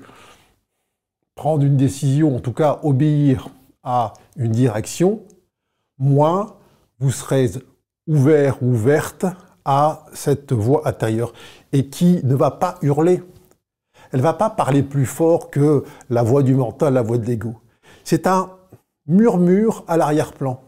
prendre 1.35 1.65
une 1.65 1.77
décision, 1.77 2.37
en 2.37 2.41
tout 2.41 2.53
cas 2.53 2.81
obéir 2.83 3.49
à 3.83 4.15
une 4.37 4.53
direction, 4.53 5.23
moins 5.99 6.57
vous 6.99 7.11
serez 7.11 7.51
ouvert 8.07 8.63
ou 8.63 8.71
ouverte 8.73 9.27
à 9.65 10.07
cette 10.13 10.53
voix 10.53 10.89
intérieure 10.89 11.33
et 11.73 11.89
qui 11.89 12.21
ne 12.25 12.35
va 12.35 12.51
pas 12.51 12.79
hurler. 12.83 13.23
Elle 14.13 14.21
ne 14.21 14.25
va 14.25 14.35
pas 14.35 14.51
parler 14.51 14.83
plus 14.83 15.07
fort 15.07 15.51
que 15.51 15.85
la 16.09 16.23
voix 16.23 16.43
du 16.43 16.55
mental, 16.55 16.95
la 16.95 17.03
voix 17.03 17.19
de 17.19 17.27
l'ego. 17.27 17.57
C'est 18.05 18.27
un 18.27 18.51
murmure 19.07 19.85
à 19.89 19.97
l'arrière-plan. 19.97 20.63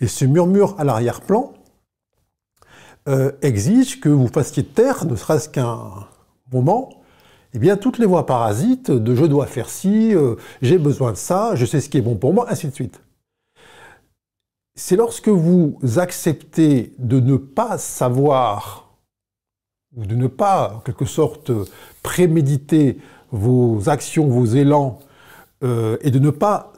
Et 0.00 0.06
ce 0.06 0.24
murmure 0.24 0.76
à 0.78 0.84
l'arrière-plan 0.84 1.52
euh, 3.08 3.32
exige 3.42 4.00
que 4.00 4.08
vous 4.08 4.28
fassiez 4.28 4.64
taire, 4.64 5.04
ne 5.04 5.16
serait-ce 5.16 5.48
qu'un 5.48 6.06
moment, 6.54 6.90
eh 7.52 7.58
bien, 7.58 7.76
toutes 7.76 7.98
les 7.98 8.06
voix 8.06 8.26
parasites 8.26 8.90
de 8.90 9.14
je 9.14 9.24
dois 9.24 9.46
faire 9.46 9.68
ci, 9.68 10.14
euh, 10.14 10.36
j'ai 10.62 10.78
besoin 10.78 11.12
de 11.12 11.16
ça, 11.16 11.54
je 11.54 11.64
sais 11.64 11.80
ce 11.80 11.88
qui 11.88 11.98
est 11.98 12.02
bon 12.02 12.16
pour 12.16 12.34
moi, 12.34 12.46
ainsi 12.48 12.66
de 12.66 12.74
suite. 12.74 13.00
C'est 14.76 14.96
lorsque 14.96 15.28
vous 15.28 15.78
acceptez 15.96 16.94
de 16.98 17.20
ne 17.20 17.36
pas 17.36 17.78
savoir 17.78 18.84
ou 19.96 20.04
de 20.06 20.16
ne 20.16 20.26
pas, 20.26 20.74
en 20.76 20.80
quelque 20.80 21.04
sorte, 21.04 21.52
préméditer 22.02 22.98
vos 23.30 23.88
actions, 23.88 24.26
vos 24.26 24.44
élans, 24.46 24.98
euh, 25.62 25.96
et 26.00 26.10
de 26.10 26.18
ne 26.18 26.30
pas 26.30 26.73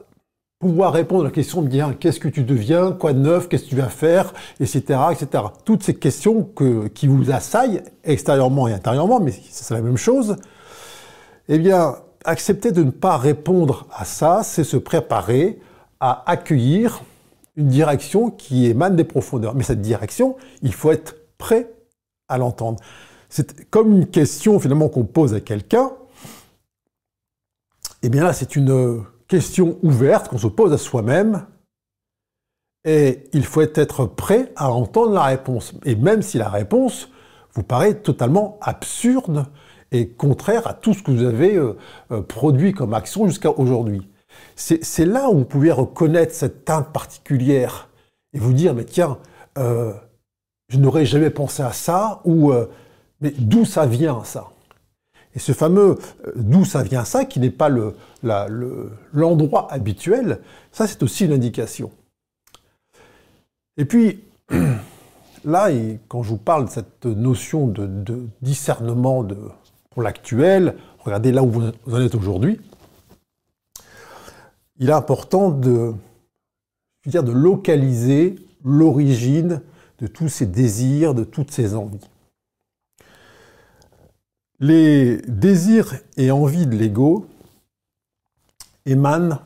répondre 0.91 1.23
à 1.23 1.25
la 1.25 1.31
question 1.31 1.63
de 1.63 1.69
dire 1.69 1.95
qu'est-ce 1.99 2.21
que 2.21 2.29
tu 2.29 2.43
deviens, 2.43 2.93
quoi 2.93 3.13
de 3.13 3.19
neuf, 3.19 3.49
qu'est-ce 3.49 3.65
que 3.65 3.71
tu 3.71 3.77
vas 3.77 3.89
faire, 3.89 4.33
etc., 4.61 4.83
etc. 5.13 5.45
Toutes 5.65 5.83
ces 5.83 5.95
questions 5.95 6.43
que, 6.43 6.89
qui 6.89 7.07
vous 7.07 7.31
assaillent 7.31 7.83
extérieurement 8.05 8.69
et 8.69 8.73
intérieurement, 8.73 9.21
mais 9.21 9.33
c'est 9.51 9.75
la 9.75 9.81
même 9.81 9.97
chose. 9.97 10.37
Eh 11.49 11.59
bien, 11.59 11.97
accepter 12.25 12.73
de 12.73 12.83
ne 12.83 12.91
pas 12.91 13.17
répondre 13.17 13.87
à 13.93 14.05
ça, 14.05 14.43
c'est 14.43 14.65
se 14.65 14.77
préparer 14.77 15.59
à 16.01 16.29
accueillir 16.31 17.03
une 17.57 17.69
direction 17.69 18.31
qui 18.31 18.67
émane 18.67 18.97
des 18.97 19.05
profondeurs. 19.05 19.55
Mais 19.55 19.63
cette 19.63 19.81
direction, 19.81 20.37
il 20.63 20.75
faut 20.75 20.91
être 20.91 21.17
prêt 21.39 21.71
à 22.29 22.39
l'entendre. 22.39 22.79
C'est 23.29 23.69
comme 23.71 23.93
une 23.93 24.07
question 24.07 24.61
finalement 24.61 24.89
qu'on 24.89 25.05
pose 25.05 25.35
à 25.35 25.41
quelqu'un. 25.41 25.91
Eh 28.03 28.09
bien 28.09 28.25
là, 28.25 28.33
c'est 28.33 28.57
une 28.57 29.05
question 29.29 29.79
ouverte 29.83 30.29
qu'on 30.29 30.39
se 30.39 30.47
pose 30.47 30.73
à 30.73 30.79
soi-même. 30.79 31.47
Et 32.85 33.25
il 33.33 33.45
faut 33.45 33.63
être 33.63 34.07
prêt 34.07 34.53
à 34.55 34.71
entendre 34.71 35.13
la 35.13 35.25
réponse. 35.25 35.75
Et 35.85 35.97
même 35.97 36.23
si 36.23 36.39
la 36.39 36.49
réponse 36.49 37.11
vous 37.55 37.65
paraît 37.65 37.95
totalement 37.95 38.59
absurde 38.61 39.47
et 39.91 40.09
contraire 40.09 40.67
à 40.67 40.75
tout 40.75 40.95
ce 40.95 41.03
que 41.03 41.11
vous 41.11 41.25
avez 41.25 41.57
euh, 41.57 41.77
euh, 42.13 42.23
produit 42.23 42.73
comme 42.73 42.95
action 42.95 43.27
jusqu'à 43.27 43.51
aujourd'hui. 43.51 44.09
C'est 44.55 45.07
là 45.07 45.31
où 45.31 45.39
vous 45.39 45.45
pouvez 45.47 45.73
reconnaître 45.73 46.35
cette 46.35 46.67
teinte 46.67 46.93
particulière 46.93 47.89
et 48.35 48.39
vous 48.39 48.53
dire, 48.53 48.75
mais 48.75 48.85
tiens, 48.85 49.17
euh, 49.57 49.95
je 50.69 50.79
n'aurais 50.79 51.07
jamais 51.07 51.31
pensé 51.31 51.63
à 51.63 51.73
ça, 51.73 52.21
ou 52.25 52.53
mais 53.23 53.31
d'où 53.31 53.65
ça 53.65 53.87
vient 53.87 54.25
ça? 54.25 54.49
Et 55.37 55.39
ce 55.39 55.53
fameux 55.53 55.99
d'où 56.35 56.65
ça 56.65 56.83
vient 56.83 57.05
ça, 57.05 57.27
qui 57.27 57.39
n'est 57.39 57.51
pas 57.51 57.69
l'endroit 59.13 59.71
habituel, 59.71 60.41
ça 60.73 60.87
c'est 60.87 61.03
aussi 61.03 61.27
une 61.27 61.33
indication. 61.33 61.93
Et 63.77 63.85
puis, 63.85 64.25
là, 65.45 65.69
quand 66.09 66.23
je 66.23 66.31
vous 66.31 66.39
parle 66.39 66.65
de 66.65 66.71
cette 66.71 67.05
notion 67.05 67.67
de, 67.67 68.27
discernement 68.41 69.25
pour 69.91 70.03
l'actuel, 70.03 70.75
regardez 71.01 71.33
là 71.33 71.43
où 71.43 71.51
vous 71.51 71.95
en 71.95 72.01
êtes 72.01 72.15
aujourd'hui, 72.15 72.59
il 74.79 74.89
est 74.89 74.93
important 74.93 75.51
de 75.51 75.93
localiser 77.05 78.37
l'origine 78.65 79.61
de 80.01 80.07
tous 80.07 80.29
ces 80.29 80.47
désirs, 80.47 81.15
de 81.15 81.25
toutes 81.25 81.51
ces 81.51 81.75
envies. 81.75 82.01
Les 84.59 85.19
désirs 85.29 85.95
et 86.17 86.31
envies 86.31 86.67
de 86.67 86.77
l'ego 86.77 87.27
émanent 88.87 89.41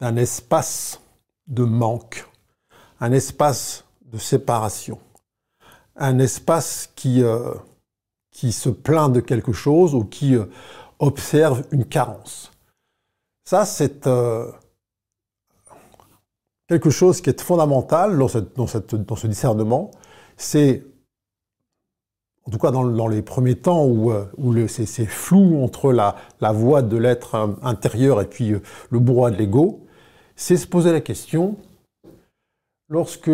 d'un 0.00 0.16
espace 0.16 1.00
de 1.46 1.64
manque, 1.64 2.26
un 3.00 3.12
espace 3.12 3.84
de 4.00 4.18
séparation, 4.18 4.98
un 5.96 6.18
espace 6.18 6.90
qui, 6.94 7.22
euh, 7.22 7.54
qui 8.30 8.52
se 8.52 8.70
plaint 8.70 9.12
de 9.12 9.20
quelque 9.20 9.52
chose 9.52 9.94
ou 9.94 10.04
qui 10.04 10.34
euh, 10.34 10.46
observe 10.98 11.64
une 11.70 11.84
carence. 11.84 12.52
Ça, 13.44 13.64
c'est 13.66 14.06
euh, 14.06 14.50
quelque 16.68 16.90
chose 16.90 17.20
qui 17.20 17.30
est 17.30 17.40
fondamental 17.40 18.16
dans, 18.18 18.28
dans, 18.56 19.16
ce 19.16 19.26
discernement. 19.26 19.90
C'est, 20.36 20.84
en 22.46 22.50
tout 22.50 22.58
cas 22.58 22.70
dans, 22.70 23.08
les 23.08 23.22
premiers 23.22 23.56
temps 23.56 23.84
où, 23.84 24.12
euh, 24.12 24.68
c'est 24.68 25.06
flou 25.06 25.62
entre 25.64 25.92
la, 25.92 26.14
voix 26.52 26.82
de 26.82 26.96
l'être 26.96 27.56
intérieur 27.62 28.20
et 28.20 28.26
puis 28.26 28.54
le 28.90 28.98
brouhaha 29.00 29.32
de 29.32 29.36
l'ego, 29.36 29.86
c'est 30.36 30.56
se 30.56 30.66
poser 30.66 30.92
la 30.92 31.00
question, 31.00 31.56
lorsque 32.88 33.30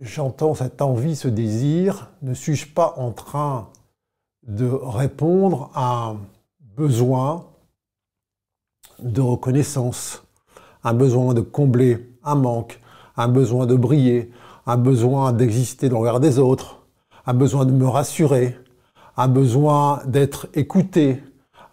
j'entends 0.00 0.54
cette 0.54 0.82
envie, 0.82 1.16
ce 1.16 1.28
désir, 1.28 2.10
ne 2.20 2.34
suis-je 2.34 2.66
pas 2.68 2.94
en 2.98 3.12
train 3.12 3.68
de 4.46 4.66
répondre 4.66 5.70
à 5.74 6.08
un 6.08 6.16
besoin 6.76 7.46
de 8.98 9.20
reconnaissance, 9.20 10.22
un 10.84 10.94
besoin 10.94 11.32
de 11.32 11.40
combler 11.40 12.10
un 12.24 12.34
manque, 12.34 12.80
un 13.16 13.28
besoin 13.28 13.66
de 13.66 13.76
briller, 13.76 14.32
un 14.66 14.76
besoin 14.76 15.32
d'exister 15.32 15.88
dans 15.88 16.02
le 16.02 16.18
des 16.18 16.38
autres, 16.38 16.81
un 17.26 17.34
besoin 17.34 17.64
de 17.64 17.72
me 17.72 17.86
rassurer, 17.86 18.56
un 19.16 19.28
besoin 19.28 20.02
d'être 20.06 20.48
écouté, 20.54 21.22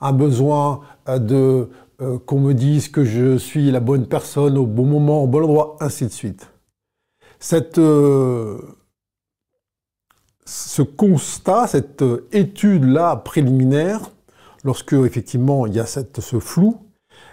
un 0.01 0.13
besoin 0.13 0.81
euh, 1.07 1.19
de 1.19 1.69
euh, 2.01 2.17
qu'on 2.17 2.39
me 2.39 2.53
dise 2.53 2.87
que 2.87 3.03
je 3.03 3.37
suis 3.37 3.71
la 3.71 3.81
bonne 3.81 4.07
personne 4.07 4.57
au 4.57 4.65
bon 4.65 4.85
moment, 4.85 5.23
au 5.23 5.27
bon 5.27 5.43
endroit, 5.43 5.75
ainsi 5.81 6.05
de 6.05 6.11
suite. 6.11 6.49
Cette 7.39 7.77
euh, 7.77 8.57
ce 10.45 10.81
constat, 10.81 11.67
cette 11.67 12.03
étude-là 12.31 13.17
préliminaire, 13.17 14.11
lorsque 14.63 14.93
effectivement 14.93 15.65
il 15.67 15.75
y 15.75 15.79
a 15.79 15.85
ce 15.85 16.39
flou, 16.39 16.77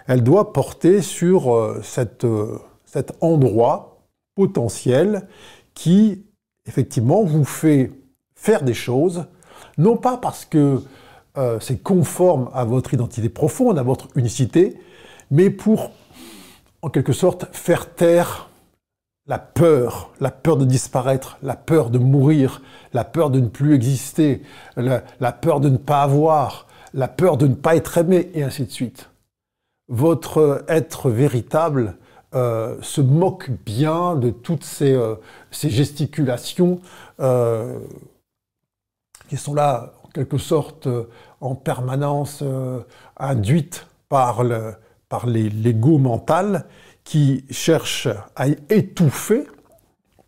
elle 0.07 0.23
doit 0.23 0.53
porter 0.53 1.01
sur 1.01 1.53
euh, 1.53 1.81
cet 1.83 3.13
endroit 3.21 4.07
potentiel 4.35 5.27
qui 5.73 6.25
effectivement 6.67 7.23
vous 7.23 7.45
fait 7.45 7.91
faire 8.37 8.63
des 8.63 8.73
choses, 8.73 9.25
non 9.77 9.97
pas 9.97 10.17
parce 10.17 10.45
que 10.45 10.81
c'est 11.59 11.83
conforme 11.83 12.49
à 12.55 12.63
votre 12.63 12.95
identité 12.95 13.29
profonde, 13.29 13.77
à 13.77 13.83
votre 13.83 14.07
unicité, 14.15 14.79
mais 15.29 15.51
pour 15.51 15.91
en 16.81 16.89
quelque 16.89 17.13
sorte 17.13 17.45
faire 17.51 17.93
taire 17.93 18.47
la 19.27 19.39
peur, 19.39 20.11
la 20.21 20.31
peur 20.31 20.57
de 20.57 20.65
disparaître, 20.65 21.37
la 21.43 21.55
peur 21.55 21.89
de 21.89 21.99
mourir, 21.99 22.61
la 22.93 23.03
peur 23.03 23.29
de 23.29 23.39
ne 23.39 23.47
plus 23.47 23.75
exister, 23.75 24.41
la, 24.77 25.31
peur 25.33 25.59
de 25.59 25.69
ne 25.69 25.77
pas 25.77 26.01
avoir, 26.01 26.67
la 26.93 27.09
peur 27.09 27.37
de 27.37 27.47
ne 27.47 27.55
pas 27.55 27.75
être 27.75 27.97
aimé, 27.97 28.31
et 28.33 28.43
ainsi 28.43 28.65
de 28.65 28.71
suite. 28.71 29.09
Votre 29.89 30.63
être 30.69 31.09
véritable 31.09 31.97
euh, 32.35 32.77
se 32.81 33.01
moque 33.01 33.51
bien 33.65 34.15
de 34.15 34.29
toutes 34.29 34.63
ces, 34.63 34.93
euh, 34.93 35.15
gesticulations 35.51 36.79
euh, 37.19 37.79
qui 39.27 39.37
sont 39.37 39.53
là, 39.53 39.93
en 40.03 40.09
quelque 40.09 40.37
sorte, 40.37 40.87
en 41.41 41.55
permanence 41.55 42.43
induites 43.17 43.87
par 44.09 44.43
l'ego 44.43 45.97
mental 45.97 46.65
qui 47.03 47.45
cherche 47.49 48.07
à 48.35 48.47
étouffer, 48.69 49.45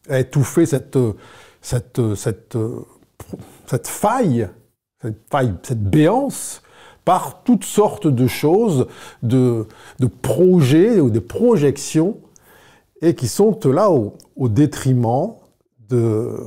à 0.09 0.19
étouffer 0.19 0.65
cette, 0.65 0.97
cette, 1.61 2.15
cette, 2.15 2.57
cette 3.65 3.87
faille, 3.87 4.49
cette 5.01 5.21
faille, 5.29 5.55
cette 5.63 5.83
béance, 5.83 6.61
par 7.05 7.43
toutes 7.43 7.63
sortes 7.63 8.07
de 8.07 8.27
choses, 8.27 8.87
de, 9.23 9.67
de 9.99 10.07
projets 10.07 10.99
ou 10.99 11.09
de 11.09 11.19
projections, 11.19 12.17
et 13.01 13.15
qui 13.15 13.27
sont 13.27 13.57
là 13.65 13.89
au 13.89 14.49
détriment 14.49 15.35
de, 15.89 16.37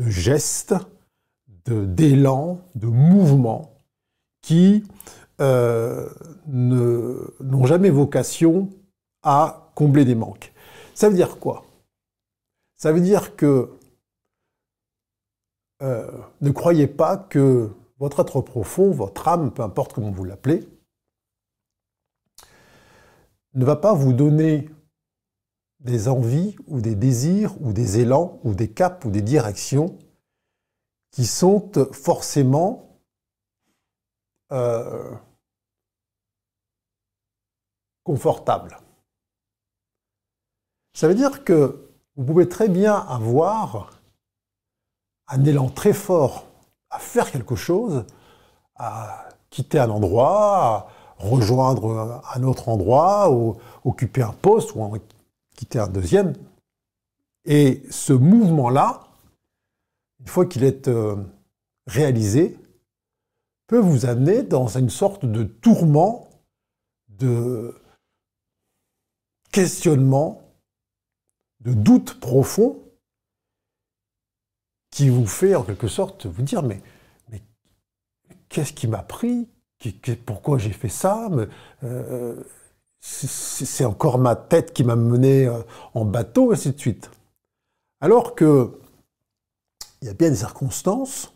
de 0.00 0.08
gestes, 0.10 0.74
d'élan, 1.66 2.60
de, 2.74 2.86
mouvements 2.86 3.74
qui 4.40 4.84
euh, 5.40 6.08
n'ont 6.46 7.66
jamais 7.66 7.90
vocation 7.90 8.70
à 9.22 9.70
combler 9.74 10.04
des 10.04 10.14
manques. 10.14 10.52
Ça 10.94 11.08
veut 11.08 11.14
dire 11.14 11.38
quoi? 11.38 11.64
Ça 12.76 12.92
veut 12.92 13.00
dire 13.00 13.36
que 13.36 13.70
euh, 15.82 16.10
ne 16.40 16.50
croyez 16.50 16.86
pas 16.86 17.16
que 17.18 17.70
votre 17.98 18.20
être 18.20 18.40
profond, 18.40 18.90
votre 18.90 19.28
âme, 19.28 19.52
peu 19.52 19.62
importe 19.62 19.92
comment 19.92 20.10
vous 20.10 20.24
l'appelez, 20.24 20.66
ne 23.52 23.64
va 23.64 23.76
pas 23.76 23.92
vous 23.92 24.14
donner 24.14 24.70
des 25.80 26.08
envies 26.08 26.56
ou 26.66 26.80
des 26.80 26.94
désirs 26.94 27.54
ou 27.60 27.72
des 27.72 28.00
élans 28.00 28.38
ou 28.44 28.54
des 28.54 28.70
caps 28.70 29.04
ou 29.04 29.10
des 29.10 29.22
directions 29.22 29.98
qui 31.10 31.26
sont 31.26 31.70
forcément 31.92 33.00
euh, 34.52 35.14
confortable. 38.04 38.78
Ça 40.92 41.08
veut 41.08 41.14
dire 41.14 41.44
que 41.44 41.88
vous 42.16 42.24
pouvez 42.24 42.48
très 42.48 42.68
bien 42.68 42.94
avoir 42.94 44.00
un 45.28 45.44
élan 45.44 45.68
très 45.68 45.92
fort 45.92 46.46
à 46.90 46.98
faire 46.98 47.30
quelque 47.30 47.54
chose, 47.54 48.04
à 48.76 49.28
quitter 49.48 49.78
un 49.78 49.90
endroit, 49.90 50.56
à 50.56 50.86
rejoindre 51.18 52.22
un 52.34 52.42
autre 52.42 52.68
endroit, 52.68 53.30
ou 53.30 53.56
occuper 53.84 54.22
un 54.22 54.32
poste, 54.32 54.74
ou 54.74 54.82
quitter 55.60 55.78
un 55.78 55.88
deuxième. 55.88 56.32
Et 57.44 57.82
ce 57.90 58.14
mouvement-là, 58.14 59.06
une 60.20 60.26
fois 60.26 60.46
qu'il 60.46 60.64
est 60.64 60.88
euh, 60.88 61.16
réalisé, 61.86 62.56
peut 63.66 63.78
vous 63.78 64.06
amener 64.06 64.42
dans 64.42 64.78
une 64.78 64.88
sorte 64.88 65.26
de 65.26 65.44
tourment, 65.44 66.30
de 67.08 67.78
questionnement, 69.52 70.40
de 71.60 71.74
doute 71.74 72.18
profond 72.20 72.82
qui 74.90 75.10
vous 75.10 75.26
fait 75.26 75.54
en 75.54 75.62
quelque 75.62 75.88
sorte 75.88 76.24
vous 76.24 76.42
dire 76.42 76.62
mais, 76.62 76.80
mais 77.28 77.42
qu'est-ce 78.48 78.72
qui 78.72 78.88
m'a 78.88 79.02
pris? 79.02 79.46
Pourquoi 80.24 80.56
j'ai 80.56 80.72
fait 80.72 80.88
ça? 80.88 81.28
Euh, 81.82 82.42
C'est 83.00 83.84
encore 83.84 84.18
ma 84.18 84.36
tête 84.36 84.72
qui 84.72 84.84
m'a 84.84 84.96
mené 84.96 85.46
euh, 85.46 85.62
en 85.94 86.04
bateau, 86.04 86.52
ainsi 86.52 86.70
de 86.70 86.78
suite. 86.78 87.10
Alors 88.00 88.34
que 88.34 88.78
il 90.02 90.08
y 90.08 90.10
a 90.10 90.14
bien 90.14 90.30
des 90.30 90.36
circonstances 90.36 91.32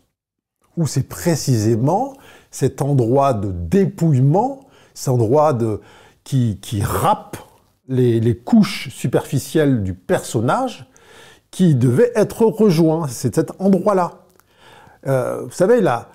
où 0.77 0.87
c'est 0.87 1.07
précisément 1.07 2.15
cet 2.51 2.81
endroit 2.81 3.33
de 3.33 3.51
dépouillement, 3.51 4.67
cet 4.93 5.09
endroit 5.09 5.53
de, 5.53 5.81
qui, 6.23 6.57
qui 6.61 6.81
râpe 6.81 7.37
les, 7.87 8.37
couches 8.37 8.89
superficielles 8.89 9.83
du 9.83 9.93
personnage 9.93 10.89
qui 11.51 11.75
devait 11.75 12.11
être 12.15 12.45
rejoint. 12.45 13.07
C'est 13.07 13.35
cet 13.35 13.51
endroit-là. 13.61 14.25
Euh, 15.07 15.43
vous 15.43 15.51
savez, 15.51 15.81
là, 15.81 16.09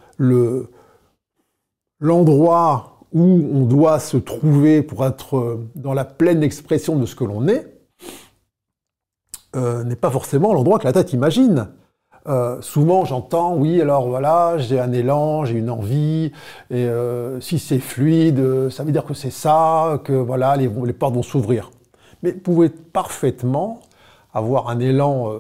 l'endroit 2.01 3.00
où 3.13 3.23
on 3.53 3.65
doit 3.65 3.99
se 3.99 4.17
trouver 4.17 4.83
pour 4.83 5.05
être 5.05 5.61
dans 5.75 5.95
la 5.95 6.05
pleine 6.05 6.43
expression 6.43 6.97
de 6.97 7.07
ce 7.07 7.15
que 7.15 7.25
l'on 7.25 7.49
est, 7.49 7.81
euh, 9.57 9.83
n'est 9.83 9.97
pas 9.97 10.11
forcément 10.11 10.55
l'endroit 10.55 10.79
que 10.79 10.85
la 10.85 10.93
tête 10.93 11.13
imagine. 11.13 11.71
Euh, 12.29 12.61
souvent, 12.61 13.05
j'entends, 13.05 13.57
oui, 13.57 13.81
alors 13.81 14.09
voilà, 14.09 14.59
j'ai 14.59 14.79
un 14.79 14.93
élan, 14.93 15.45
j'ai 15.45 15.59
une 15.59 15.71
envie, 15.71 16.31
et 16.71 16.85
euh, 16.85 17.41
si 17.41 17.59
c'est 17.59 17.81
fluide, 17.81 18.71
ça 18.71 18.85
veut 18.85 18.93
dire 18.93 19.05
que 19.05 19.15
c'est 19.15 19.33
ça, 19.33 20.01
que 20.05 20.13
voilà, 20.13 20.57
les, 20.57 20.69
portes 20.93 21.15
vont 21.15 21.25
s'ouvrir. 21.25 21.73
Mais 22.23 22.31
vous 22.31 22.39
pouvez 22.39 22.69
parfaitement 22.69 23.81
avoir 24.33 24.69
un 24.69 24.79
élan 24.79 25.33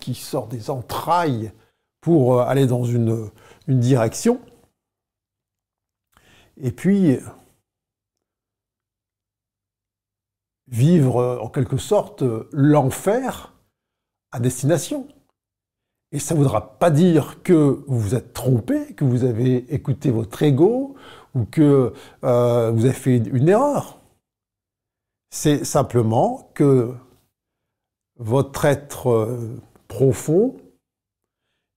qui, 0.00 0.14
sort 0.14 0.48
des 0.48 0.68
entrailles 0.68 1.52
pour 2.02 2.42
aller 2.42 2.66
dans 2.66 2.84
une 2.84 3.30
direction, 3.66 4.40
et 6.60 6.72
puis 6.72 7.18
vivre 10.68 11.38
en 11.40 11.48
quelque 11.48 11.76
sorte 11.76 12.24
l'enfer 12.52 13.54
à 14.32 14.40
destination. 14.40 15.06
Et 16.12 16.18
ça 16.20 16.34
ne 16.34 16.38
voudra 16.38 16.78
pas 16.78 16.90
dire 16.90 17.42
que 17.42 17.82
vous 17.86 17.98
vous 17.98 18.14
êtes 18.14 18.32
trompé, 18.32 18.94
que 18.94 19.04
vous 19.04 19.24
avez 19.24 19.56
écouté 19.74 20.10
votre 20.10 20.42
ego 20.42 20.94
ou 21.34 21.44
que 21.44 21.92
euh, 22.22 22.70
vous 22.70 22.84
avez 22.84 22.94
fait 22.94 23.16
une 23.16 23.48
erreur. 23.48 24.00
C'est 25.30 25.64
simplement 25.64 26.52
que 26.54 26.94
votre 28.16 28.64
être 28.64 29.10
euh, 29.10 29.60
profond, 29.88 30.56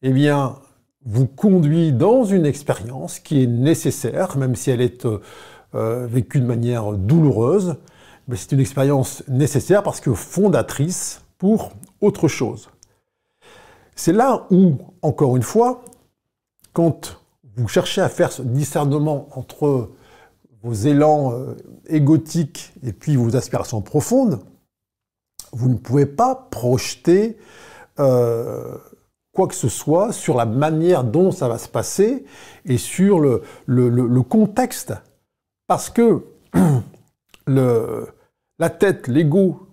eh 0.04 0.14
bien, 0.14 0.60
vous 1.08 1.26
conduit 1.26 1.94
dans 1.94 2.26
une 2.26 2.46
expérience 2.46 3.20
qui 3.20 3.42
est 3.42 3.48
nécessaire, 3.48 4.38
même 4.38 4.56
si 4.56 4.72
elle 4.72 4.82
est 4.82 5.08
euh, 5.74 6.06
vécue 6.06 6.42
de 6.42 6.46
manière 6.46 6.92
douloureuse, 6.92 7.78
c'est 8.36 8.52
une 8.52 8.60
expérience 8.60 9.24
nécessaire 9.30 9.84
parce 9.84 10.02
que 10.02 10.14
fondatrice 10.14 11.22
pour 11.38 11.72
autre 12.02 12.28
chose. 12.28 12.70
C'est 13.96 14.12
là 14.12 14.48
où, 14.52 14.78
encore 15.02 15.38
une 15.38 15.44
fois, 15.44 15.86
quand 16.74 17.22
vous 17.56 17.70
cherchez 17.70 18.02
à 18.02 18.10
faire 18.10 18.34
ce 18.34 18.42
discernement 18.42 19.30
entre 19.32 19.92
vos 20.62 20.74
élans 20.74 21.32
euh, 21.32 21.56
égotiques 21.88 22.74
et 22.84 22.92
puis 22.92 23.16
vos 23.16 23.38
aspirations 23.38 23.82
profondes, 23.82 24.40
vous 25.54 25.70
ne 25.70 25.76
pouvez 25.76 26.06
pas 26.06 26.36
projeter 26.52 27.38
euh, 28.00 28.78
quoi 29.38 29.48
que 29.48 29.54
ce 29.54 29.70
soit 29.70 30.14
sur 30.14 30.36
la 30.36 30.48
manière 30.48 31.04
dont 31.04 31.32
ça 31.32 31.48
va 31.48 31.60
se 31.60 31.68
passer 31.68 32.26
et 32.66 32.80
sur 32.80 33.20
le, 33.20 33.44
le 33.68 34.22
contexte. 34.24 34.96
Parce 35.68 35.92
que 35.92 36.24
le, 37.46 38.08
la 38.58 38.72
tête, 38.72 39.08
l'ego, 39.08 39.68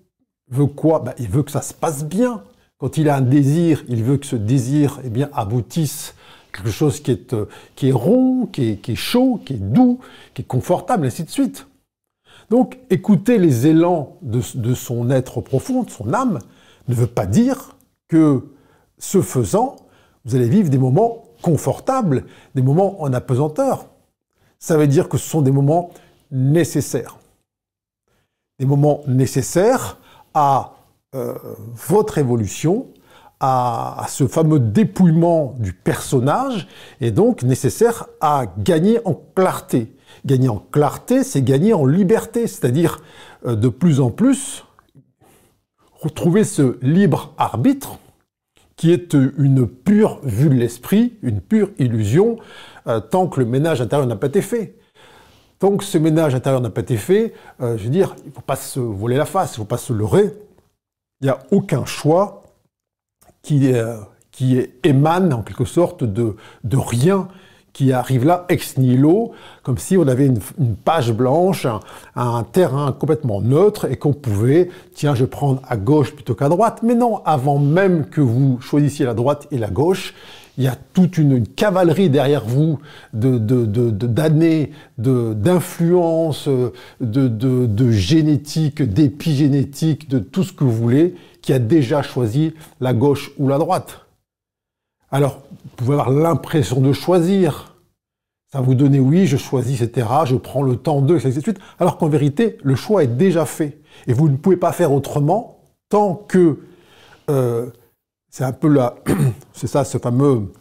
veut 0.50 0.66
quoi? 0.66 0.98
Ben, 0.98 1.14
Il 1.18 1.28
veut 1.28 1.42
que 1.42 1.50
ça 1.50 1.62
se 1.62 1.72
passe 1.72 2.04
bien. 2.04 2.44
Quand 2.76 2.98
il 2.98 3.08
a 3.08 3.16
un 3.16 3.22
désir, 3.22 3.82
il 3.88 4.04
veut 4.04 4.18
que 4.18 4.26
ce 4.26 4.36
désir 4.36 5.00
eh 5.02 5.08
bien, 5.08 5.30
aboutisse 5.32 6.14
quelque 6.52 6.70
chose 6.70 7.00
qui 7.00 7.12
est, 7.12 7.32
euh, 7.32 7.46
qui 7.74 7.88
est 7.88 7.92
rond, 7.92 8.44
qui 8.44 8.78
est, 8.86 8.94
chaud, 8.94 9.40
qui 9.46 9.54
est 9.54 9.62
doux, 9.62 9.98
qui 10.34 10.42
est 10.42 10.44
confortable, 10.44 11.06
ainsi 11.06 11.24
de 11.24 11.30
suite. 11.30 11.66
Donc, 12.50 12.78
écouter 12.90 13.38
les 13.38 13.66
élans 13.66 14.18
de, 14.20 14.42
de 14.56 14.74
son 14.74 15.08
être 15.08 15.40
profond, 15.40 15.84
de 15.84 15.90
son 15.90 16.12
âme, 16.12 16.40
ne 16.86 16.94
veut 16.94 17.06
pas 17.06 17.24
dire 17.24 17.76
que, 18.08 18.44
ce 19.04 19.22
faisant, 19.22 19.76
vous 20.24 20.34
allez 20.34 20.48
vivre 20.48 20.70
des 20.70 20.78
moments 20.78 21.24
confortables, 21.42 22.24
des 22.54 22.62
moments 22.62 23.02
en 23.02 23.12
apesanteur. 23.12 23.86
Ça 24.58 24.76
veut 24.76 24.86
dire 24.86 25.08
que 25.08 25.18
ce 25.18 25.28
sont 25.28 25.42
des 25.42 25.50
moments 25.50 25.90
nécessaires 26.30 27.18
des 28.58 28.66
moments 28.66 29.02
nécessaires 29.06 29.98
à 30.32 30.74
euh, 31.14 31.34
votre 31.88 32.18
évolution, 32.18 32.86
à, 33.40 34.06
ce 34.08 34.26
fameux 34.26 34.58
dépouillement 34.58 35.54
du 35.58 35.72
personnage, 35.72 36.68
et 37.00 37.10
donc 37.10 37.42
nécessaire 37.42 38.06
à 38.20 38.46
gagner 38.58 39.00
en 39.04 39.20
clarté. 39.34 39.96
Gagner 40.24 40.48
en 40.48 40.64
clarté, 40.70 41.24
c'est 41.24 41.42
gagner 41.42 41.74
en 41.74 41.84
liberté, 41.84 42.46
c'est-à-dire 42.46 43.02
euh, 43.44 43.56
de 43.56 43.68
plus 43.68 44.00
en 44.00 44.10
plus 44.10 44.64
retrouver 46.00 46.44
ce 46.44 46.78
libre 46.82 47.34
arbitre 47.38 47.98
qui 48.76 48.92
est 48.92 49.14
une 49.14 49.66
pure 49.66 50.20
vue 50.22 50.48
de 50.48 50.54
l'esprit, 50.54 51.14
une 51.22 51.40
pure 51.40 51.70
illusion, 51.78 52.38
euh, 52.86 53.00
tant 53.00 53.28
que 53.28 53.40
le 53.40 53.46
ménage 53.46 53.80
intérieur 53.80 54.06
n'a 54.06 54.16
pas 54.16 54.26
été 54.26 54.42
fait. 54.42 54.76
Donc 55.60 55.82
ce 55.82 55.96
ménage 55.98 56.34
intérieur 56.34 56.60
n'a 56.60 56.70
pas 56.70 56.80
été 56.80 56.96
fait, 56.96 57.32
euh, 57.60 57.76
je 57.78 57.84
veux 57.84 57.90
dire, 57.90 58.16
il 58.24 58.28
ne 58.28 58.34
faut 58.34 58.40
pas 58.40 58.56
se 58.56 58.80
voler 58.80 59.16
la 59.16 59.24
face, 59.24 59.52
il 59.52 59.60
ne 59.60 59.64
faut 59.64 59.68
pas 59.68 59.78
se 59.78 59.92
leurrer. 59.92 60.32
Il 61.20 61.24
n'y 61.26 61.30
a 61.30 61.38
aucun 61.52 61.84
choix 61.84 62.42
qui, 63.42 63.72
euh, 63.72 63.96
qui 64.30 64.66
émane 64.82 65.32
en 65.32 65.42
quelque 65.42 65.64
sorte 65.64 66.02
de 66.02 66.36
rien 66.72 67.28
qui 67.74 67.92
arrive 67.92 68.24
là 68.24 68.46
ex 68.48 68.78
nihilo, 68.78 69.32
comme 69.62 69.78
si 69.78 69.98
on 69.98 70.06
avait 70.06 70.26
une, 70.26 70.38
page 70.84 71.12
blanche, 71.12 71.66
un, 72.16 72.42
terrain 72.44 72.92
complètement 72.92 73.42
neutre 73.42 73.90
et 73.90 73.96
qu'on 73.96 74.12
pouvait, 74.12 74.70
tiens, 74.94 75.14
je 75.14 75.24
vais 75.24 75.30
prendre 75.30 75.60
à 75.68 75.76
gauche 75.76 76.14
plutôt 76.14 76.34
qu'à 76.34 76.48
droite. 76.48 76.80
Mais 76.82 76.94
non, 76.94 77.20
avant 77.26 77.58
même 77.58 78.06
que 78.06 78.20
vous 78.20 78.58
choisissiez 78.60 79.04
la 79.04 79.12
droite 79.12 79.48
et 79.50 79.58
la 79.58 79.70
gauche, 79.70 80.14
il 80.56 80.62
y 80.62 80.68
a 80.68 80.76
toute 80.92 81.18
une, 81.18 81.44
cavalerie 81.48 82.08
derrière 82.08 82.44
vous 82.44 82.78
d'années, 83.12 84.70
de, 84.98 85.34
d'influence, 85.34 86.48
de, 87.00 87.26
de, 87.28 87.90
génétique, 87.90 88.82
d'épigénétique, 88.82 90.08
de 90.08 90.20
tout 90.20 90.44
ce 90.44 90.52
que 90.52 90.62
vous 90.62 90.72
voulez, 90.72 91.16
qui 91.42 91.52
a 91.52 91.58
déjà 91.58 92.02
choisi 92.02 92.54
la 92.80 92.94
gauche 92.94 93.32
ou 93.36 93.48
la 93.48 93.58
droite. 93.58 94.03
Alors, 95.14 95.42
vous 95.62 95.68
pouvez 95.76 95.92
avoir 95.92 96.10
l'impression 96.10 96.80
de 96.80 96.92
choisir. 96.92 97.76
Ça 98.50 98.60
vous 98.60 98.74
donner 98.74 98.98
oui, 98.98 99.28
je 99.28 99.36
choisis, 99.36 99.80
etc., 99.80 100.08
je 100.24 100.34
prends 100.34 100.64
le 100.64 100.74
temps 100.74 101.02
de, 101.02 101.16
etc. 101.16 101.52
Alors 101.78 101.98
qu'en 101.98 102.08
vérité, 102.08 102.58
le 102.64 102.74
choix 102.74 103.04
est 103.04 103.16
déjà 103.16 103.46
fait. 103.46 103.78
Et 104.08 104.12
vous 104.12 104.28
ne 104.28 104.36
pouvez 104.36 104.56
pas 104.56 104.72
faire 104.72 104.92
autrement 104.92 105.60
tant 105.88 106.16
que 106.16 106.58
euh, 107.30 107.66
c'est 108.28 108.42
un 108.42 108.50
peu 108.50 108.66
là, 108.66 108.96
c'est 109.52 109.68
ça, 109.68 109.84
ce 109.84 109.98
fameux 109.98 110.52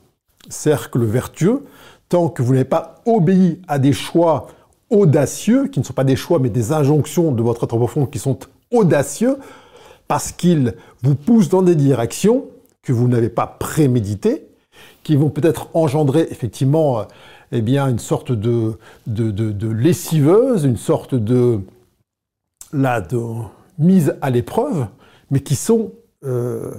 cercle 0.50 1.04
vertueux. 1.04 1.64
Tant 2.08 2.30
que 2.30 2.44
vous 2.44 2.54
n'avez 2.54 2.64
pas 2.64 3.02
obéi 3.08 3.60
à 3.68 3.80
des 3.80 3.92
choix 3.92 4.46
audacieux, 4.92 5.68
qui 5.68 5.80
ne 5.80 5.84
sont 5.84 5.94
pas 5.94 6.04
des 6.04 6.16
choix, 6.16 6.38
mais 6.38 6.52
des 6.52 6.74
injonctions 6.74 7.32
de 7.32 7.42
votre 7.42 7.64
être 7.64 7.76
profond 7.76 8.06
qui 8.06 8.20
sont 8.20 8.38
audacieux, 8.70 9.38
parce 10.08 10.32
qu'ils 10.32 10.76
vous 11.02 11.16
poussent 11.16 11.50
dans 11.50 11.64
des 11.64 11.74
directions 11.74 12.46
que 12.84 12.92
vous 12.92 13.08
n'avez 13.08 13.30
pas 13.30 13.48
préméditées, 13.48 14.48
qui 15.04 15.16
vont 15.16 15.30
peut-être 15.30 15.70
engendrer 15.74 16.28
effectivement 16.30 17.00
euh, 17.00 17.04
eh 17.52 17.62
bien, 17.62 17.88
une 17.88 18.00
sorte 18.00 18.32
de, 18.32 18.78
de, 19.08 19.68
lessiveuse, 19.70 20.66
une 20.66 20.78
sorte 20.78 21.16
de, 21.16 21.60
de, 22.74 23.44
mises 23.80 24.16
à 24.22 24.30
l'épreuve, 24.30 24.88
mais 25.32 25.42
qui 25.42 25.56
sont 25.56 25.94
euh, 26.24 26.74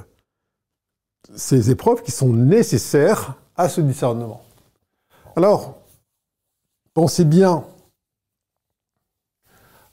ces 1.35 1.71
épreuves 1.71 2.03
qui 2.03 2.11
sont 2.11 2.33
nécessaires 2.33 3.37
à 3.57 3.69
ce 3.69 3.81
discernement. 3.81 4.43
Alors, 5.37 5.79
pensez 6.93 7.25
bien, 7.25 7.65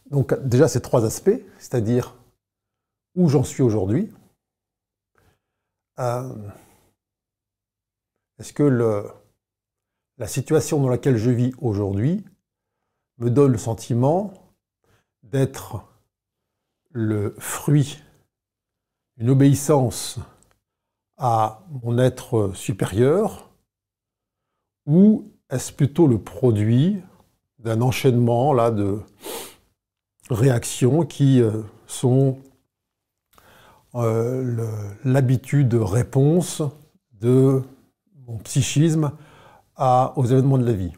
donc 0.09 0.37
déjà 0.43 0.67
ces 0.67 0.81
trois 0.81 1.05
aspects, 1.05 1.39
c'est-à-dire 1.57 2.15
où 3.15 3.29
j'en 3.29 3.43
suis 3.43 3.63
aujourd'hui, 3.63 4.09
est-ce 5.97 6.53
que 8.53 9.03
la 10.17 10.27
situation 10.27 10.81
dans 10.81 10.89
laquelle 10.89 11.17
je 11.17 11.31
vis 11.31 11.53
aujourd'hui 11.59 12.23
me 13.17 13.29
donne 13.29 13.51
le 13.51 13.57
sentiment 13.57 14.33
d'être 15.23 15.83
le 16.91 17.35
fruit 17.37 17.99
d'une 19.17 19.29
obéissance 19.29 20.19
à 21.17 21.63
mon 21.83 21.99
être 21.99 22.51
supérieur 22.55 23.51
ou 24.87 25.31
est-ce 25.49 25.71
plutôt 25.71 26.07
le 26.07 26.19
produit 26.19 27.01
d'un 27.59 27.81
enchaînement 27.81 28.53
là, 28.53 28.71
de 28.71 28.99
réactions 30.29 31.05
qui 31.05 31.41
euh, 31.41 31.61
sont 31.85 32.39
euh, 33.95 34.67
l'habitude 35.03 35.69
de 35.69 35.77
réponse 35.77 36.61
de 37.19 37.61
mon 38.27 38.37
psychisme 38.39 39.11
aux 39.77 40.25
événements 40.25 40.59
de 40.59 40.65
la 40.65 40.73
vie. 40.73 40.93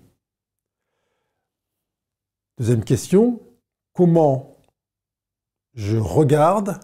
Deuxième 2.57 2.83
question, 2.83 3.39
comment 3.93 4.57
je 5.73 5.97
regarde 5.97 6.79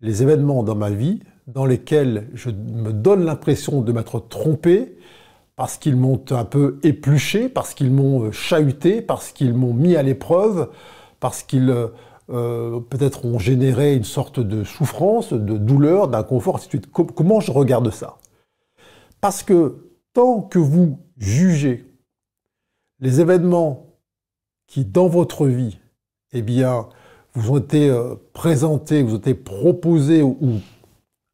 les 0.00 0.22
événements 0.22 0.62
dans 0.62 0.74
ma 0.74 0.90
vie 0.90 1.22
dans 1.46 1.64
lesquels 1.64 2.28
je 2.34 2.50
me 2.50 2.92
donne 2.92 3.24
l'impression 3.24 3.80
de 3.82 3.92
m'être 3.92 4.18
trompé 4.20 4.98
parce 5.56 5.76
qu'ils 5.76 5.96
m'ont 5.96 6.22
un 6.30 6.44
peu 6.44 6.78
épluché, 6.82 7.48
parce 7.48 7.74
qu'ils 7.74 7.92
m'ont 7.92 8.24
euh, 8.24 8.32
chahuté, 8.32 9.00
parce 9.00 9.30
qu'ils 9.32 9.54
m'ont 9.54 9.72
mis 9.72 9.94
à 9.96 10.02
l'épreuve, 10.02 10.70
parce 11.20 11.42
qu'ils 11.42 11.70
euh, 12.30 12.76
euh, 12.76 12.80
peut-être 12.80 13.24
ont 13.24 13.38
généré 13.38 13.94
une 13.94 14.04
sorte 14.04 14.40
de 14.40 14.64
souffrance, 14.64 15.32
de 15.32 15.58
douleur, 15.58 16.08
d'inconfort, 16.08 16.56
ainsi 16.56 16.68
comment 16.92 17.40
je 17.40 17.52
regarde 17.52 17.90
ça? 17.90 18.18
Parce 19.20 19.42
que 19.42 19.90
tant 20.12 20.40
que 20.40 20.58
vous 20.58 20.98
jugez 21.16 21.86
les 23.00 23.20
événements 23.20 23.86
qui, 24.66 24.84
dans 24.84 25.08
votre 25.08 25.46
vie, 25.46 25.78
eh 26.32 26.42
bien, 26.42 26.88
vous 27.34 27.52
ont 27.52 27.58
été 27.58 27.92
présentés, 28.32 29.02
vous 29.02 29.14
ont 29.14 29.18
été 29.18 29.34
proposés 29.34 30.22
ou 30.22 30.60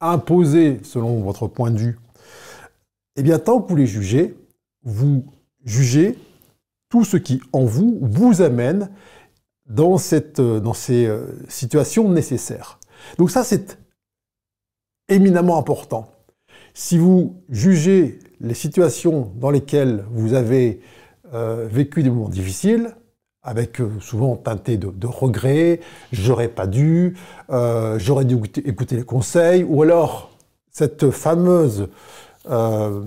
imposés 0.01 0.81
selon 0.83 1.21
votre 1.21 1.47
point 1.47 1.71
de 1.71 1.79
vue, 1.79 1.99
eh 3.17 3.23
bien, 3.23 3.39
tant 3.39 3.61
que 3.61 3.69
vous 3.69 3.77
les 3.77 3.87
jugez, 3.87 4.35
vous 4.83 5.25
jugez 5.65 6.19
tout 6.89 7.05
ce 7.05 7.17
qui, 7.17 7.41
en 7.53 7.65
vous, 7.65 7.99
vous 8.01 8.43
amène 8.43 8.91
dans, 9.71 9.97
cette, 9.97 10.41
dans 10.41 10.75
ces 10.75 11.07
euh, 11.07 11.25
situations 11.49 12.11
nécessaires. 12.11 12.79
Donc 13.17 13.31
ça, 13.31 13.45
c'est 13.45 13.79
éminemment 15.09 15.59
important. 15.59 16.13
Si 16.75 16.99
vous 16.99 17.43
jugez 17.49 18.19
les 18.41 18.55
situations 18.55 19.33
dans 19.37 19.51
lesquelles 19.51 20.05
vous 20.13 20.35
avez 20.35 20.81
euh, 21.33 21.69
vécu 21.71 22.03
des 22.03 22.11
moments 22.11 22.29
difficiles, 22.29 22.95
avec 23.43 23.81
euh, 23.81 23.89
souvent 24.01 24.37
teinté 24.37 24.77
de, 24.77 24.91
de 24.91 25.07
regrets, 25.07 25.81
j'aurais 26.13 26.49
pas 26.49 26.67
dû, 26.67 27.17
euh, 27.51 27.99
j'aurais 27.99 28.25
dû 28.25 28.37
écouter, 28.65 28.97
les 28.97 29.05
conseils, 29.05 29.65
ou 29.65 29.83
alors 29.83 30.31
cette 30.71 31.11
fameuse, 31.11 31.89
euh, 32.51 33.03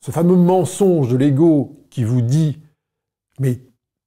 ce 0.00 0.10
fameux 0.10 0.36
mensonge 0.36 1.08
de 1.08 1.16
l'ego 1.16 1.76
qui 1.90 2.04
vous 2.04 2.22
dit, 2.22 2.58
mais 3.38 3.60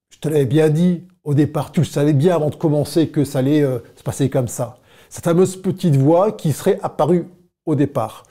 je 0.09 0.17
te 0.19 0.27
l'avais 0.29 0.45
bien 0.45 0.69
dit 0.69 1.03
au 1.29 1.35
départ, 1.35 1.71
tu 1.71 1.81
le 1.81 1.85
savais 1.85 2.13
bien 2.13 2.33
avant 2.33 2.49
de 2.49 2.55
commencer 2.55 3.09
que 3.09 3.23
ça 3.23 3.37
allait 3.39 3.61
se 3.95 4.01
passer 4.01 4.31
comme 4.31 4.47
ça. 4.47 4.79
Cette 5.09 5.25
fameuse 5.25 5.55
petite 5.61 5.95
voix 5.95 6.31
qui 6.31 6.51
serait 6.53 6.79
apparue 6.81 7.27
au 7.67 7.75
départ. 7.75 8.23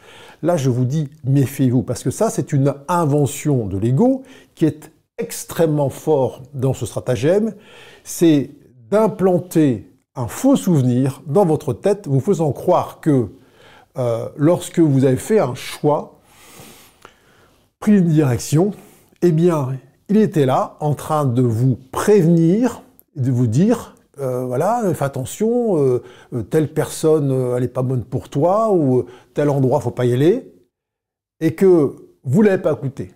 Là, 0.43 0.57
je 0.57 0.69
vous 0.69 0.85
dis, 0.85 1.09
méfiez-vous, 1.23 1.85
parce 1.85 2.03
que 2.03 2.11
ça, 2.11 2.29
c'est 2.29 2.53
une 2.53 2.75
invention 2.89 3.69
de 3.69 3.79
l'ego 3.79 4.25
qui 4.57 4.65
est 4.65 4.91
extrêmement 5.17 5.91
fort 5.91 6.43
dans 6.55 6.75
ce 6.75 6.87
stratagème, 6.87 7.55
c'est 8.03 8.51
d'implanter 8.91 9.89
un 10.17 10.27
faux 10.27 10.57
souvenir 10.57 11.23
dans 11.25 11.45
votre 11.45 11.73
tête, 11.73 12.09
vous 12.09 12.19
faisant 12.19 12.51
croire 12.51 12.99
que 13.01 13.29
euh, 13.97 14.29
lorsque 14.37 14.81
vous 14.81 15.05
avez 15.05 15.17
fait 15.17 15.39
un 15.39 15.55
choix, 15.55 16.19
pris 17.79 17.99
une 17.99 18.09
direction, 18.09 18.73
eh 19.23 19.31
bien, 19.31 19.77
il 20.09 20.17
était 20.17 20.47
là 20.47 20.77
en 20.81 20.95
train 20.95 21.27
de 21.27 21.43
vous 21.43 21.79
prévenir, 21.93 22.83
de 23.19 23.31
vous 23.31 23.47
dire, 23.47 23.97
euh, 24.19 24.45
voilà, 24.45 24.83
fais 24.95 25.05
attention, 25.05 25.79
euh, 25.79 26.03
telle 26.51 26.73
personne, 26.73 27.31
elle 27.55 27.63
n'est 27.63 27.69
pas 27.69 27.83
bonne 27.83 28.05
pour 28.05 28.29
toi, 28.29 28.73
ou 28.73 29.05
tel 29.35 29.51
endroit, 29.51 29.81
faut 29.81 29.91
pas 29.91 30.07
y 30.07 30.13
aller, 30.13 30.53
et 31.41 31.55
que 31.55 31.95
vous 32.25 32.43
l'avez 32.43 32.63
pas 32.63 32.73
écouté. 32.73 33.13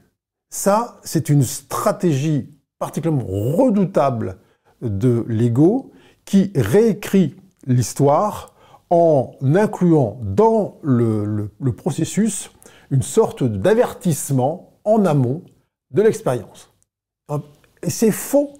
Ça, 0.50 1.00
c'est 1.02 1.28
une 1.28 1.42
stratégie 1.42 2.50
particulièrement 2.78 3.26
redoutable 3.26 4.38
de 4.82 5.24
l'ego 5.28 5.92
qui 6.24 6.52
réécrit 6.54 7.36
l'histoire 7.66 8.54
en 8.90 9.34
incluant 9.54 10.18
dans 10.22 10.78
le, 10.82 11.48
processus 11.76 12.50
une 12.90 13.02
sorte 13.02 13.42
d'avertissement 13.42 14.74
en 14.84 15.04
amont 15.06 15.42
de 15.92 16.02
l'expérience. 16.02 16.70
C'est 17.86 18.10
faux. 18.10 18.52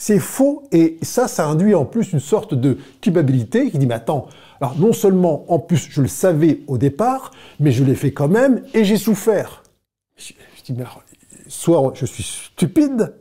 C'est 0.00 0.20
faux 0.20 0.62
et 0.70 0.96
ça, 1.02 1.26
ça 1.26 1.48
induit 1.48 1.74
en 1.74 1.84
plus 1.84 2.12
une 2.12 2.20
sorte 2.20 2.54
de 2.54 2.78
culpabilité 3.00 3.68
qui 3.68 3.78
dit, 3.78 3.86
mais 3.86 3.94
attends, 3.94 4.28
alors 4.60 4.78
non 4.78 4.92
seulement 4.92 5.50
en 5.52 5.58
plus 5.58 5.88
je 5.90 6.00
le 6.00 6.06
savais 6.06 6.60
au 6.68 6.78
départ, 6.78 7.32
mais 7.58 7.72
je 7.72 7.82
l'ai 7.82 7.96
fait 7.96 8.12
quand 8.12 8.28
même 8.28 8.64
et 8.74 8.84
j'ai 8.84 8.96
souffert. 8.96 9.64
Je, 10.16 10.32
dis, 10.64 10.72
mais 10.72 10.84
soit 11.48 11.92
je 11.94 12.06
suis 12.06 12.22
stupide, 12.22 13.16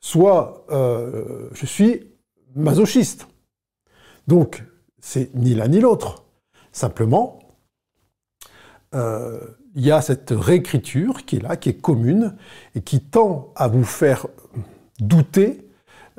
soit 0.00 0.64
euh, 0.70 1.48
je 1.52 1.66
suis 1.66 2.06
masochiste. 2.54 3.26
Donc, 4.28 4.64
c'est 5.00 5.34
ni 5.34 5.54
l'un 5.54 5.68
ni 5.68 5.80
l'autre. 5.80 6.24
Simplement, 6.70 7.40
euh, 8.94 9.40
il 9.74 9.84
y 9.84 9.90
a 9.90 10.00
cette 10.02 10.30
réécriture 10.30 11.24
qui 11.24 11.36
est 11.36 11.40
là, 11.40 11.56
qui 11.56 11.68
est 11.68 11.80
commune, 11.80 12.36
et 12.76 12.80
qui 12.80 13.00
tend 13.00 13.52
à 13.56 13.66
vous 13.66 13.84
faire 13.84 14.26
douter 15.00 15.69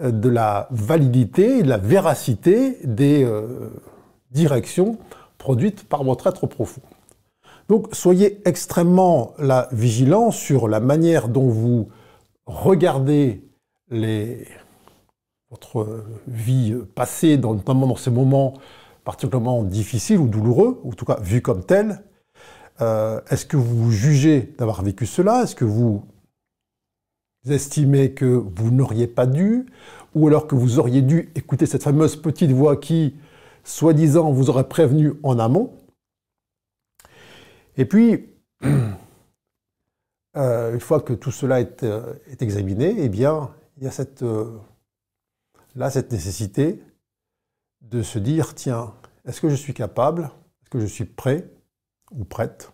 de 0.01 0.29
la 0.29 0.67
validité 0.71 1.59
et 1.59 1.63
de 1.63 1.69
la 1.69 1.77
véracité 1.77 2.77
des 2.83 3.27
directions 4.31 4.97
produites 5.37 5.83
par 5.87 6.03
votre 6.03 6.27
être 6.27 6.47
profond. 6.47 6.81
Donc 7.69 7.87
soyez 7.93 8.41
extrêmement 8.45 9.33
vigilants 9.71 10.31
sur 10.31 10.67
la 10.67 10.79
manière 10.79 11.27
dont 11.27 11.47
vous 11.47 11.89
regardez 12.45 13.43
votre 15.49 16.03
vie 16.27 16.75
passée, 16.95 17.37
notamment 17.37 17.87
dans 17.87 17.95
ces 17.95 18.11
moments 18.11 18.53
particulièrement 19.03 19.63
difficiles 19.63 20.19
ou 20.19 20.27
douloureux, 20.27 20.79
ou 20.83 20.91
en 20.91 20.93
tout 20.93 21.05
cas 21.05 21.19
vus 21.21 21.41
comme 21.41 21.63
tels. 21.63 22.03
Euh, 22.81 23.19
est-ce 23.29 23.45
que 23.45 23.57
vous 23.57 23.91
jugez 23.91 24.53
d'avoir 24.57 24.81
vécu 24.81 25.05
cela? 25.05 25.43
Est-ce 25.43 25.55
que 25.55 25.65
vous 25.65 26.03
estimez 27.47 28.13
que 28.13 28.25
vous 28.25 28.71
n'auriez 28.71 29.07
pas 29.07 29.25
dû 29.25 29.65
Ou 30.13 30.27
alors 30.27 30.47
que 30.47 30.55
vous 30.55 30.79
auriez 30.79 31.01
dû 31.01 31.31
écouter 31.35 31.65
cette 31.65 31.83
fameuse 31.83 32.15
petite 32.15 32.51
voix 32.51 32.77
qui, 32.77 33.15
soi-disant, 33.63 34.31
vous 34.31 34.49
aurait 34.49 34.67
prévenu 34.67 35.13
en 35.23 35.39
amont. 35.39 35.73
Et 37.77 37.85
puis, 37.85 38.29
euh, 40.35 40.73
une 40.73 40.79
fois 40.79 41.01
que 41.01 41.13
tout 41.13 41.31
cela 41.31 41.61
est, 41.61 41.83
euh, 41.83 42.13
examiné, 42.39 42.95
eh 42.97 43.09
bien, 43.09 43.53
il 43.77 43.83
y 43.83 43.87
a 43.87 43.91
cette, 43.91 44.23
euh, 44.23 44.57
là 45.75 45.89
cette 45.89 46.11
nécessité 46.11 46.83
de 47.81 48.03
se 48.03 48.19
dire, 48.19 48.53
tiens, 48.53 48.93
est-ce 49.25 49.41
que 49.41 49.49
je 49.49 49.55
suis 49.55 49.73
capable, 49.73 50.31
est-ce 50.61 50.69
que 50.69 50.79
je 50.79 50.85
suis 50.85 51.05
prêt 51.05 51.49
ou 52.11 52.25
prête 52.25 52.71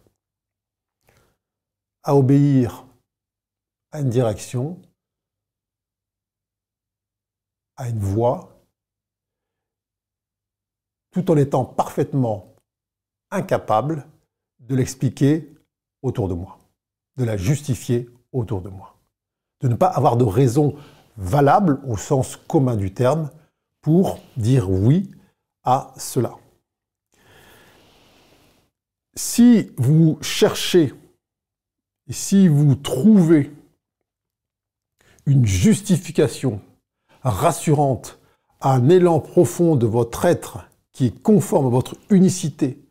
à 2.04 2.16
obéir 2.16 2.87
à 3.92 4.02
une 4.02 4.10
direction, 4.10 4.82
à 7.76 7.90
une 7.90 8.00
voie, 8.00 8.62
tout 11.12 11.32
en 11.32 11.38
étant 11.38 11.66
parfaitement 11.66 12.54
incapable 13.32 14.06
de 14.60 14.76
l'expliquer 14.76 15.54
autour 16.02 16.28
de 16.28 16.34
moi, 16.34 16.60
de 17.18 17.24
la 17.24 17.38
justifier 17.38 18.10
autour 18.32 18.62
de 18.62 18.70
moi, 18.70 18.98
de 19.62 19.68
ne 19.68 19.76
pas 19.76 19.88
avoir 19.88 20.18
de 20.18 20.26
raison 20.26 20.76
valable 21.18 21.82
au 21.88 21.98
sens 21.98 22.36
commun 22.36 22.76
du 22.76 22.94
terme 22.94 23.32
pour 23.82 24.20
dire 24.36 24.70
oui 24.70 25.10
à 25.64 25.94
cela. 25.98 26.36
Si 29.16 29.72
vous 29.78 30.20
cherchez 30.22 30.94
si 32.10 32.48
vous 32.48 32.76
trouvez 32.76 33.52
une 35.28 35.46
justification 35.46 36.62
rassurante 37.22 38.18
à 38.62 38.74
un 38.74 38.90
élan 38.90 39.20
profond 39.20 39.76
de 39.76 39.86
votre 39.86 40.26
être 40.26 40.68
qui 40.94 41.08
est 41.08 41.22
conforme 41.22 41.68
à 41.68 41.70
votre 41.70 41.96
unicité, 42.10 42.82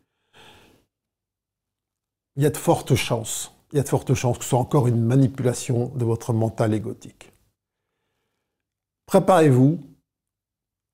il 2.35 2.43
y 2.43 2.45
a 2.45 2.51
de 2.51 2.57
fortes 2.57 2.95
chances, 2.95 3.53
y 3.73 3.79
a 3.79 3.83
de 3.83 3.89
fortes 3.89 4.13
chances 4.13 4.37
que 4.37 4.43
ce 4.43 4.51
soit 4.51 4.59
encore 4.59 4.87
une 4.87 5.01
manipulation 5.01 5.91
de 5.95 6.05
votre 6.05 6.31
mental 6.31 6.75
égotique. 6.75 7.31
Préparez-vous 9.07 9.79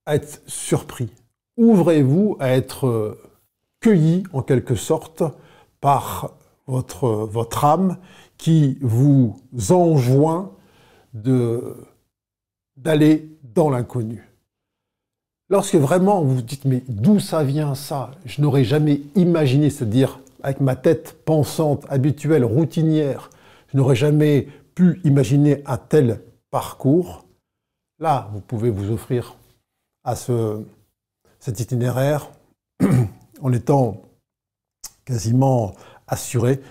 à 0.05 0.15
être 0.15 0.41
surpris. 0.47 1.11
Ouvrez-vous 1.57 2.37
à 2.39 2.49
être 2.49 2.87
euh, 2.87 3.21
cueilli 3.81 4.23
en 4.31 4.41
quelque 4.41 4.75
sorte 4.75 5.23
par 5.81 6.31
votre 6.67 7.65
âme 7.65 7.97
qui 8.37 8.77
vous 8.81 9.41
enjoint 9.69 10.53
d'aller 11.13 13.29
dans 13.43 13.69
l'inconnu. 13.69 14.27
Lorsque 15.49 15.75
vraiment 15.75 16.23
vous 16.23 16.35
vous 16.35 16.41
dites 16.41 16.65
mais 16.65 16.83
d'où 16.87 17.19
ça 17.19 17.43
vient 17.43 17.75
ça 17.75 18.11
Je 18.25 18.41
n'aurais 18.41 18.63
jamais 18.63 19.01
imaginé, 19.15 19.69
c'est-à-dire 19.69 20.19
avec 20.41 20.59
ma 20.59 20.75
tête 20.75 21.23
pensante, 21.25 21.85
habituelle, 21.89 22.43
routinière, 22.43 23.29
je 23.71 23.77
n'aurais 23.77 23.95
jamais 23.95 24.47
pu 24.75 24.99
imaginer 25.03 25.63
un 25.65 25.77
tel 25.77 26.21
parcours. 26.51 27.25
Là, 27.99 28.29
vous 28.33 28.41
pouvez 28.41 28.69
vous 28.69 28.91
offrir 28.91 29.37
à 30.03 30.15
ce, 30.15 30.61
cet 31.39 31.59
itinéraire 31.59 32.29
en 33.41 33.53
étant 33.53 34.01
quasiment 35.05 35.73
assuré 36.07 36.61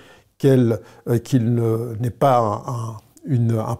euh, 0.44 1.18
qu'il 1.18 1.54
n'est 2.00 2.10
pas 2.10 2.38
un, 2.38 2.62
un, 2.66 2.96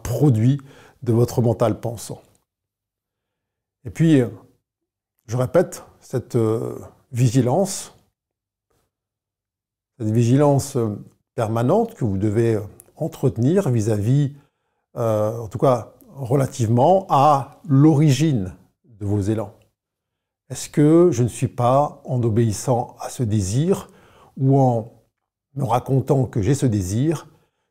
produit 0.03 0.61
de 1.03 1.13
votre 1.13 1.43
mental 1.43 1.81
pensant. 1.81 2.23
Et 3.85 3.91
puis, 3.91 4.23
je 5.27 5.37
répète, 5.37 5.85
cette 6.01 6.37
euh, 6.37 6.79
vigilance, 7.13 7.95
cette 9.99 10.11
vigilance 10.11 10.77
permanente 11.35 11.95
que 11.95 12.05
vous 12.05 12.19
devez 12.19 12.59
entretenir 12.97 13.71
vis-à-vis, 13.71 14.35
euh, 14.97 15.39
en 15.39 15.49
tout 15.49 15.59
cas 15.59 15.95
relativement, 16.15 17.07
à 17.09 17.61
l'origine 17.67 18.55
de 18.85 19.07
vos 19.07 19.21
élans. 19.21 19.55
Est-ce 20.51 20.69
que 20.69 21.11
je 21.11 21.23
ne 21.23 21.29
suis 21.29 21.49
pas, 21.49 22.03
en 22.05 22.23
obéissant 22.23 22.97
à 23.01 23.09
ce 23.09 23.23
désir 23.23 23.89
ou 24.37 24.59
en 24.59 24.93
me 25.55 25.65
racontant 25.65 26.27
que 26.27 26.43
j'ai 26.43 26.55
ce 26.55 26.67
désir, 26.67 27.29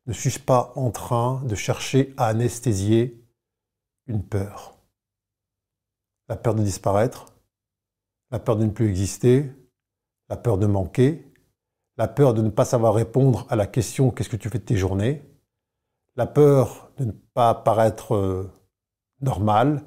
ne 0.08 0.14
suis-je 0.14 0.40
pas 0.40 0.74
en 0.76 0.92
train 0.92 1.42
de 1.44 1.56
chercher 1.56 2.14
à 2.18 2.28
anesthésier 2.28 3.24
une 4.08 4.24
peur 4.24 4.78
La 6.28 6.36
peur 6.36 6.56
de 6.56 6.64
disparaître, 6.64 7.34
la 8.32 8.40
peur 8.40 8.56
de 8.58 8.66
ne 8.66 8.72
plus 8.72 8.90
exister, 8.90 9.52
la 10.30 10.38
peur 10.38 10.58
de 10.58 10.66
manquer, 10.66 11.32
la 11.98 12.08
peur 12.08 12.34
de 12.34 12.42
ne 12.42 12.50
pas 12.50 12.66
savoir 12.66 12.94
répondre 12.94 13.46
à 13.50 13.56
la 13.56 13.68
question 13.68 14.12
qu'est-ce 14.12 14.30
que 14.30 14.38
tu 14.38 14.50
fais 14.50 14.60
de 14.60 14.64
tes 14.64 14.78
journées, 14.78 15.22
la 16.16 16.26
peur 16.26 16.92
de 16.98 17.06
ne 17.06 17.12
pas 17.34 17.54
paraître 17.54 18.16
euh, 18.16 18.52
normal, 19.22 19.84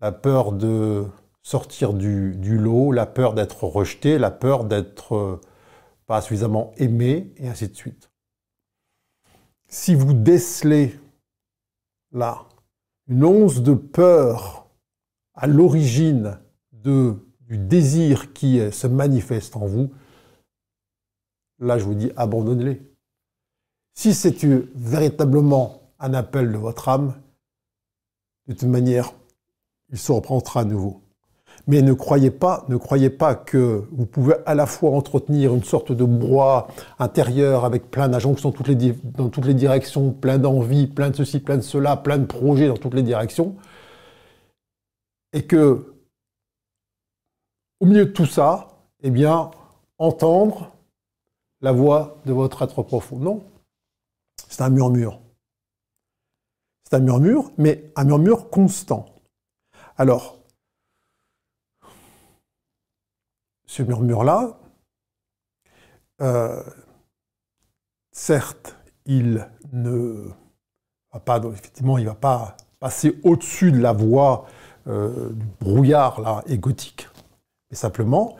la 0.00 0.12
peur 0.12 0.52
de 0.52 1.06
sortir 1.42 1.92
du, 1.92 2.58
lot, 2.58 2.90
la 2.90 3.06
peur 3.06 3.34
d'être 3.34 3.64
rejeté, 3.64 4.18
la 4.18 4.30
peur 4.30 4.64
d'être 4.64 5.14
euh, 5.14 5.40
pas 6.06 6.20
suffisamment 6.20 6.72
aimé, 6.76 7.32
et 7.36 7.48
ainsi 7.48 7.68
de 7.68 7.74
suite. 7.74 8.10
Si 9.68 9.94
vous 9.94 10.14
décelez 10.14 10.98
là 12.12 12.46
une 13.08 13.24
once 13.24 13.62
de 13.62 13.74
peur 13.74 14.68
à 15.34 15.46
l'origine 15.46 16.38
du 16.72 17.58
désir 17.58 18.32
qui 18.32 18.60
se 18.72 18.86
manifeste 18.86 19.56
en 19.56 19.66
vous, 19.66 19.90
là 21.58 21.78
je 21.78 21.84
vous 21.84 21.94
dis 21.94 22.10
abandonnez-les. 22.16 22.80
Si 23.94 24.14
c'est 24.14 24.44
véritablement 24.44 25.92
un 25.98 26.14
appel 26.14 26.52
de 26.52 26.58
votre 26.58 26.88
âme, 26.88 27.14
de 28.46 28.52
toute 28.52 28.68
manière, 28.68 29.12
il 29.88 29.98
se 29.98 30.12
reprendra 30.12 30.60
à 30.60 30.64
nouveau. 30.64 31.05
Mais 31.68 31.82
ne 31.82 31.92
croyez 31.92 32.30
pas, 32.30 32.64
ne 32.68 32.76
croyez 32.76 33.10
pas 33.10 33.34
que 33.34 33.88
vous 33.90 34.06
pouvez 34.06 34.34
à 34.46 34.54
la 34.54 34.66
fois 34.66 34.92
entretenir 34.92 35.52
une 35.52 35.64
sorte 35.64 35.90
de 35.90 36.04
brouhaha 36.04 36.68
intérieur 37.00 37.64
avec 37.64 37.90
plein 37.90 38.08
d'injonctions 38.08 38.50
dans 38.50 39.28
toutes 39.28 39.46
les, 39.46 39.54
directions, 39.54 40.12
plein 40.12 40.38
d'envies, 40.38 40.86
plein 40.86 41.10
de 41.10 41.16
ceci, 41.16 41.40
plein 41.40 41.56
de 41.56 41.62
cela, 41.62 41.96
plein 41.96 42.18
de 42.18 42.26
projets 42.26 42.68
dans 42.68 42.76
toutes 42.76 42.94
les 42.94 43.02
directions, 43.02 43.56
et 45.32 45.44
que 45.44 45.92
au 47.80 47.86
milieu 47.86 48.06
de 48.06 48.10
tout 48.12 48.26
ça, 48.26 48.68
eh 49.02 49.10
bien, 49.10 49.50
entendre 49.98 50.72
la 51.60 51.72
voix 51.72 52.18
de 52.26 52.32
votre 52.32 52.62
être 52.62 52.82
profond. 52.82 53.18
Non, 53.18 53.42
c'est 54.48 54.62
un 54.62 54.70
murmure. 54.70 55.20
C'est 56.84 56.96
un 56.96 57.00
murmure, 57.00 57.50
mais 57.58 57.90
un 57.96 58.04
murmure 58.04 58.50
constant. 58.50 59.06
Alors, 59.96 60.38
ce 63.66 63.82
murmure-là, 63.82 64.58
euh, 66.22 66.62
certes, 68.12 68.76
il 69.04 69.48
ne 69.72 70.28
va 71.12 71.20
pas, 71.20 71.40
effectivement, 71.52 71.98
il 71.98 72.06
va 72.06 72.14
pas 72.14 72.56
passer 72.78 73.18
au-dessus 73.24 73.72
de 73.72 73.78
la 73.78 73.92
voie 73.92 74.46
euh, 74.86 75.30
du 75.30 75.44
brouillard 75.60 76.20
là, 76.20 76.42
égotique, 76.46 77.08
mais 77.70 77.76
simplement, 77.76 78.36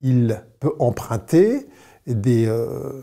il 0.00 0.44
peut 0.60 0.74
emprunter 0.78 1.68
euh, 2.08 3.02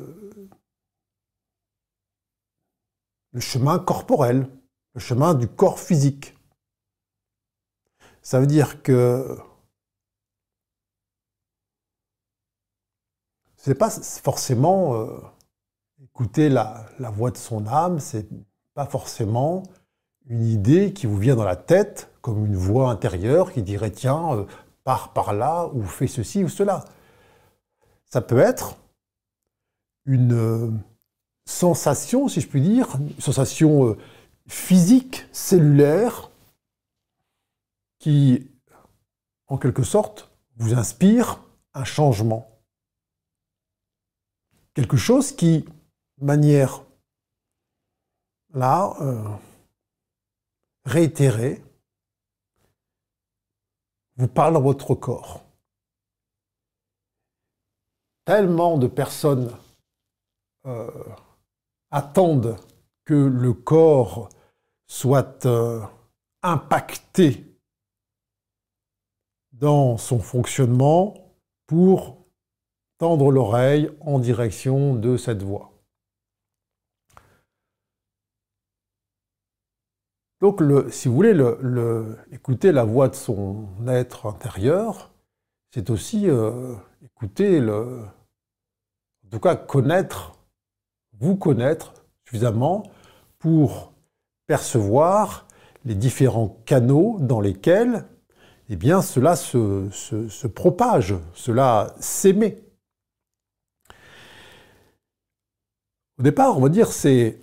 le 3.31 3.39
chemin 3.39 3.79
corporel, 3.79 4.47
le 4.93 4.99
chemin 4.99 5.33
du 5.33 5.47
corps 5.47 5.79
physique. 5.79 6.37
Ça 8.21 8.39
veut 8.39 8.47
dire 8.47 8.81
que 8.83 9.37
n'est 13.69 13.75
pas 13.75 13.89
forcément 13.89 14.95
euh, 14.95 15.07
écouter 16.03 16.49
la, 16.49 16.85
voix 16.99 17.31
de 17.31 17.37
son 17.37 17.65
âme, 17.67 17.99
c'est 17.99 18.27
pas 18.73 18.85
forcément 18.85 19.63
une 20.25 20.45
idée 20.45 20.93
qui 20.93 21.05
vous 21.05 21.17
vient 21.17 21.35
dans 21.35 21.43
la 21.43 21.55
tête 21.55 22.11
comme 22.21 22.45
une 22.45 22.55
voix 22.55 22.89
intérieure 22.89 23.51
qui 23.51 23.61
dirait 23.61 23.91
tiens, 23.91 24.33
euh, 24.33 24.45
pars 24.83 25.13
par 25.13 25.33
là 25.33 25.67
ou 25.73 25.83
fais 25.83 26.07
ceci 26.07 26.43
ou 26.43 26.49
cela. 26.49 26.85
Ça 28.05 28.21
peut 28.21 28.39
être 28.39 28.77
une 30.05 30.33
euh, 30.33 30.71
sensation, 31.45 32.27
si 32.27 32.41
je 32.41 32.47
puis 32.47 32.61
dire, 32.61 32.87
une 32.99 33.19
sensation 33.19 33.95
physique, 34.47 35.25
cellulaire, 35.31 36.29
qui, 37.99 38.51
en 39.47 39.57
quelque 39.57 39.83
sorte, 39.83 40.29
vous 40.57 40.73
inspire 40.73 41.39
un 41.73 41.85
changement 41.85 42.52
quelque 44.73 44.97
chose 44.97 45.35
qui, 45.35 45.65
de 46.17 46.25
manière 46.25 46.83
là, 48.53 48.95
euh, 49.01 49.23
réitérée, 50.85 51.63
vous 54.15 54.27
parle 54.27 54.53
dans 54.53 54.61
votre 54.61 54.95
corps. 54.95 55.43
Tellement 58.25 58.77
de 58.77 58.87
personnes 58.87 59.51
euh, 60.65 60.89
attendent 61.91 62.57
que 63.05 63.13
le 63.13 63.53
corps 63.53 64.29
soit 64.87 65.45
euh, 65.45 65.81
impacté 66.41 67.59
dans 69.51 69.97
son 69.97 70.19
fonctionnement 70.19 71.13
pour 71.67 72.22
tendre 73.03 73.31
l'oreille 73.31 73.89
en 73.99 74.17
direction 74.17 74.95
de 74.95 75.17
cette 75.17 75.43
voix. 75.43 75.73
Donc, 80.39 80.61
le, 80.61 80.89
si 80.89 81.09
vous 81.09 81.13
voulez 81.13 81.33
le, 81.33 82.17
écouter 82.31 82.71
la 82.71 82.85
voix 82.85 83.09
de 83.09 83.15
son 83.15 83.67
être 83.89 84.25
intérieur, 84.25 85.11
c'est 85.73 85.89
aussi 85.89 86.29
euh, 86.29 86.75
écouter, 87.03 87.59
le, 87.59 88.03
en 89.25 89.29
tout 89.31 89.41
cas 89.41 89.57
connaître, 89.57 90.39
vous 91.19 91.35
connaître 91.35 92.05
suffisamment 92.25 92.83
pour 93.37 93.91
percevoir 94.47 95.45
les 95.83 95.95
différents 95.95 96.57
canaux 96.63 97.17
dans 97.19 97.41
lesquels 97.41 98.05
eh 98.69 98.77
bien 98.77 99.01
cela 99.01 99.35
se, 99.35 100.47
propage, 100.47 101.15
cela 101.33 101.93
s'émet. 101.99 102.63
Au 106.19 106.23
départ, 106.23 106.57
on 106.57 106.61
va 106.61 106.69
dire 106.69 106.91
c'est 106.91 107.39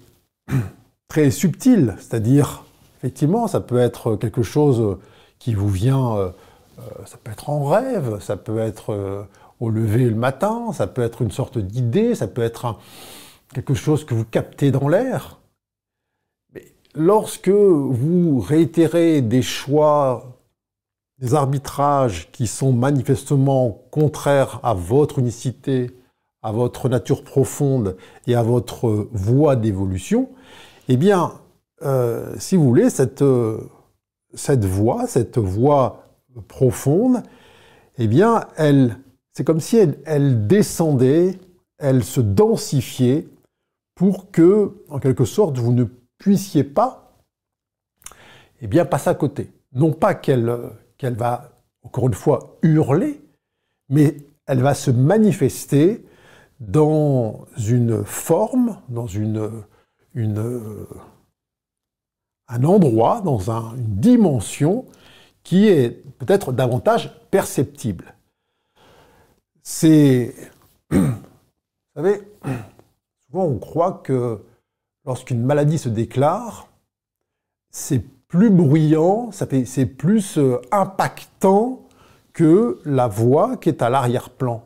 très 1.08 1.30
subtil, 1.30 1.96
c'est-à-dire 1.98 2.64
effectivement 2.98 3.48
ça 3.48 3.60
peut 3.60 3.78
être 3.78 4.16
quelque 4.16 4.42
chose 4.42 4.98
qui 5.40 5.54
vous 5.54 5.68
vient, 5.68 6.16
euh, 6.16 6.30
euh, 6.78 6.82
ça 7.06 7.16
peut 7.16 7.32
être 7.32 7.50
en 7.50 7.64
rêve, 7.64 8.20
ça 8.20 8.36
peut 8.36 8.58
être 8.58 8.92
euh, 8.92 9.24
au 9.58 9.70
lever 9.70 10.04
le 10.04 10.14
matin, 10.14 10.72
ça 10.72 10.86
peut 10.86 11.02
être 11.02 11.22
une 11.22 11.32
sorte 11.32 11.58
d'idée, 11.58 12.14
ça 12.14 12.28
peut 12.28 12.42
être 12.42 12.78
quelque 13.52 13.74
chose 13.74 14.04
que 14.04 14.14
vous 14.14 14.24
captez 14.24 14.70
dans 14.70 14.86
l'air. 14.86 15.40
Mais 16.54 16.72
lorsque 16.94 17.48
vous 17.48 18.38
réitérez 18.38 19.20
des 19.20 19.42
choix, 19.42 20.38
des 21.18 21.34
arbitrages 21.34 22.30
qui 22.30 22.46
sont 22.46 22.72
manifestement 22.72 23.82
contraires 23.90 24.60
à 24.62 24.74
votre 24.74 25.18
unicité, 25.18 25.90
à 26.42 26.52
votre 26.52 26.88
nature 26.88 27.22
profonde 27.24 27.96
et 28.26 28.34
à 28.34 28.42
votre 28.42 29.08
voie 29.12 29.56
d'évolution, 29.56 30.30
eh 30.88 30.96
bien, 30.96 31.32
si 32.38 32.56
vous 32.56 32.64
voulez, 32.64 32.90
cette 32.90 33.24
cette 34.34 34.64
voix, 34.64 35.06
cette 35.06 35.38
voix 35.38 36.04
profonde, 36.48 37.22
eh 37.98 38.06
bien, 38.06 38.46
elle, 38.56 38.98
c'est 39.32 39.44
comme 39.44 39.60
si 39.60 39.76
elle, 39.76 40.46
descendait, 40.46 41.38
elle 41.78 42.04
se 42.04 42.20
densifiait 42.20 43.28
pour 43.94 44.30
que, 44.30 44.72
en 44.88 44.98
quelque 44.98 45.24
sorte, 45.24 45.58
vous 45.58 45.72
ne 45.72 45.84
puissiez 46.18 46.64
pas, 46.64 47.22
eh 48.60 48.66
bien, 48.66 48.84
passer 48.84 49.10
à 49.10 49.14
côté. 49.14 49.50
Non 49.72 49.92
pas 49.92 50.14
qu'elle, 50.14 50.54
qu'elle 50.98 51.16
va, 51.16 51.52
encore 51.82 52.06
une 52.06 52.14
fois, 52.14 52.58
hurler, 52.62 53.20
mais 53.88 54.16
elle 54.46 54.60
va 54.62 54.74
se 54.74 54.90
manifester 54.90 56.04
dans 56.60 57.46
une 57.56 58.04
forme, 58.04 58.78
dans 58.88 59.06
une, 59.06 59.64
un 62.48 62.64
endroit, 62.64 63.22
dans 63.22 63.50
une 63.50 63.96
dimension 63.96 64.84
qui 65.42 65.68
est 65.68 65.90
peut-être 66.18 66.52
davantage 66.52 67.18
perceptible. 67.30 68.14
C'est... 69.62 70.34
Vous 70.90 72.02
savez, 72.04 72.22
souvent 73.26 73.44
on 73.46 73.58
croit 73.58 74.00
que 74.04 74.40
lorsqu'une 75.04 75.42
maladie 75.42 75.78
se 75.78 75.88
déclare, 75.88 76.68
c'est 77.70 78.04
plus 78.28 78.50
bruyant, 78.50 79.30
c'est 79.32 79.86
plus 79.86 80.38
euh, 80.38 80.60
impactant 80.70 81.82
que 82.32 82.80
la 82.84 83.08
voix 83.08 83.56
qui 83.56 83.68
est 83.68 83.82
à 83.82 83.90
l'arrière-plan. 83.90 84.64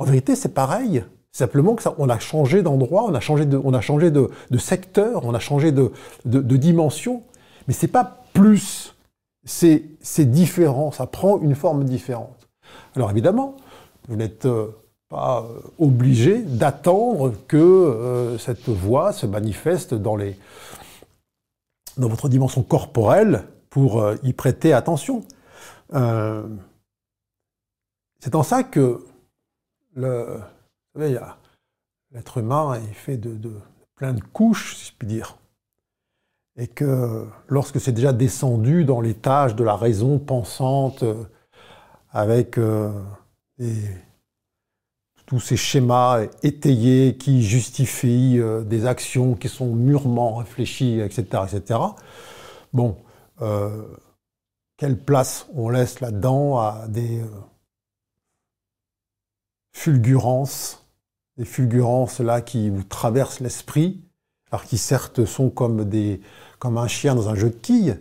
En 0.00 0.04
vérité, 0.04 0.34
c'est 0.34 0.54
pareil. 0.54 1.04
Simplement 1.30 1.74
que 1.74 1.82
ça, 1.82 1.94
on 1.98 2.08
a 2.08 2.18
changé 2.18 2.62
d'endroit, 2.62 3.04
on 3.04 3.12
a 3.14 3.20
changé 3.20 3.44
de, 3.44 3.60
on 3.62 3.74
a 3.74 3.82
changé 3.82 4.10
de, 4.10 4.30
secteur, 4.56 5.26
on 5.26 5.34
a 5.34 5.38
changé 5.38 5.72
de, 5.72 5.92
de, 6.24 6.56
dimension. 6.56 7.22
Mais 7.68 7.74
c'est 7.74 7.86
pas 7.86 8.24
plus, 8.32 8.96
c'est 9.44 9.98
différent, 10.18 10.90
ça 10.90 11.06
prend 11.06 11.38
une 11.40 11.54
forme 11.54 11.84
différente. 11.84 12.48
Alors 12.96 13.10
évidemment, 13.10 13.58
vous 14.08 14.16
n'êtes 14.16 14.46
euh, 14.46 14.68
pas 15.10 15.42
euh, 15.42 15.60
obligé 15.78 16.38
d'attendre 16.38 17.34
que 17.46 17.58
euh, 17.58 18.38
cette 18.38 18.70
voix 18.70 19.12
se 19.12 19.26
manifeste 19.26 19.92
dans, 19.92 20.16
les, 20.16 20.38
dans 21.98 22.08
votre 22.08 22.30
dimension 22.30 22.62
corporelle 22.62 23.44
pour 23.68 24.02
y 24.24 24.32
prêter 24.32 24.72
attention. 24.72 25.24
c'est 25.92 25.98
en 28.34 28.42
ça 28.42 28.64
que 28.64 29.04
l'être 30.94 32.38
humain 32.38 32.74
est 32.74 32.94
fait 32.94 33.16
de, 33.16 33.52
plein 33.94 34.12
de 34.12 34.20
couches, 34.20 34.76
si 34.76 34.86
je 34.86 34.92
puis 34.98 35.08
dire. 35.08 35.36
Et 36.56 36.66
que 36.66 37.26
lorsque 37.48 37.80
c'est 37.80 37.92
déjà 37.92 38.12
descendu 38.12 38.84
dans 38.84 39.00
les 39.00 39.14
tâches 39.14 39.54
de 39.54 39.64
la 39.64 39.76
raison 39.76 40.18
pensante, 40.18 41.02
euh, 41.02 41.24
avec 42.10 42.58
euh, 42.58 42.90
tous 45.26 45.38
ces 45.38 45.56
schémas 45.56 46.22
étayés 46.42 47.16
qui 47.16 47.42
justifient 47.42 48.40
euh, 48.40 48.62
des 48.62 48.84
actions 48.84 49.34
qui 49.34 49.48
sont 49.48 49.72
mûrement 49.74 50.34
réfléchies, 50.34 50.98
etc., 51.00 51.44
etc. 51.52 51.80
Bon, 52.72 52.96
quelle 54.76 54.98
place 54.98 55.46
on 55.54 55.70
laisse 55.70 56.00
là-dedans 56.00 56.58
à 56.58 56.86
des 56.88 57.22
fulgurances 59.72 60.80
des 61.40 61.46
fulgurances 61.46 62.20
là 62.20 62.42
qui 62.42 62.68
vous 62.68 62.82
traversent 62.82 63.40
l'esprit, 63.40 64.02
alors 64.50 64.64
qui 64.64 64.76
certes 64.76 65.24
sont 65.24 65.48
comme, 65.48 65.86
des, 65.86 66.20
comme 66.58 66.76
un 66.76 66.86
chien 66.86 67.14
dans 67.14 67.30
un 67.30 67.34
jeu 67.34 67.48
de 67.48 67.54
quilles, 67.54 67.98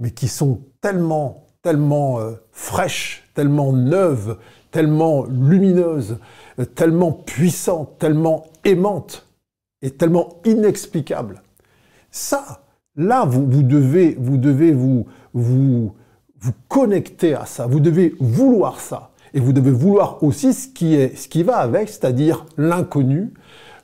mais 0.00 0.10
qui 0.10 0.26
sont 0.26 0.62
tellement, 0.80 1.46
tellement 1.62 2.18
euh, 2.18 2.32
fraîches, 2.50 3.30
tellement 3.34 3.72
neuves, 3.72 4.38
tellement 4.72 5.24
lumineuses, 5.24 6.18
euh, 6.58 6.64
tellement 6.64 7.12
puissantes, 7.12 7.96
tellement 7.98 8.48
aimantes 8.64 9.24
et 9.82 9.92
tellement 9.92 10.40
inexplicables. 10.44 11.42
Ça, 12.10 12.64
là, 12.96 13.24
vous, 13.24 13.48
vous 13.48 13.62
devez, 13.62 14.16
vous, 14.18 14.36
devez 14.36 14.72
vous, 14.72 15.06
vous, 15.32 15.94
vous 16.40 16.52
connecter 16.66 17.34
à 17.34 17.46
ça, 17.46 17.68
vous 17.68 17.78
devez 17.78 18.16
vouloir 18.18 18.80
ça. 18.80 19.09
Et 19.34 19.40
vous 19.40 19.52
devez 19.52 19.70
vouloir 19.70 20.22
aussi 20.22 20.52
ce 20.52 20.68
qui, 20.68 20.94
est, 20.94 21.16
ce 21.16 21.28
qui 21.28 21.42
va 21.42 21.58
avec, 21.58 21.88
c'est-à-dire 21.88 22.46
l'inconnu, 22.56 23.32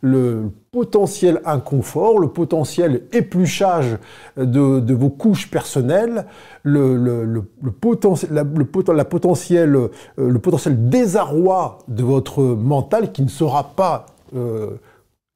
le 0.03 0.51
potentiel 0.71 1.41
inconfort, 1.45 2.19
le 2.19 2.29
potentiel 2.29 3.03
épluchage 3.13 3.99
de, 4.37 4.95
vos 4.95 5.11
couches 5.11 5.51
personnelles, 5.51 6.27
le, 6.63 7.43
potentiel, 7.81 8.31
la, 8.33 9.05
potentiel, 9.05 9.75
euh, 9.75 9.89
le 10.17 10.39
potentiel 10.39 10.89
désarroi 10.89 11.79
de 11.89 12.03
votre 12.03 12.43
mental 12.43 13.13
qui 13.13 13.23
ne 13.23 13.29
saura 13.29 13.75
pas 13.75 14.07
euh, 14.35 14.77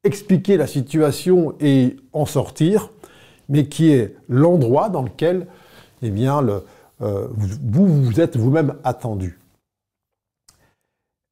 expliquer 0.05 0.57
la 0.57 0.67
situation 0.67 1.55
et 1.61 1.97
en 2.13 2.27
sortir, 2.27 2.91
mais 3.49 3.67
qui 3.67 3.93
est 3.93 4.15
l'endroit 4.29 4.89
dans 4.89 5.03
lequel 5.03 5.47
eh 6.03 6.11
bien, 6.11 6.47
euh, 7.03 7.27
vous 7.37 7.87
vous 7.87 8.21
êtes 8.21 8.37
vous-même 8.37 8.75
attendu. 8.85 9.39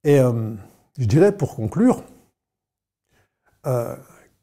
Et 0.04 0.20
euh, 0.20 0.54
je 0.98 1.06
dirais 1.06 1.36
pour 1.36 1.56
conclure 1.56 2.02
euh, 3.66 3.96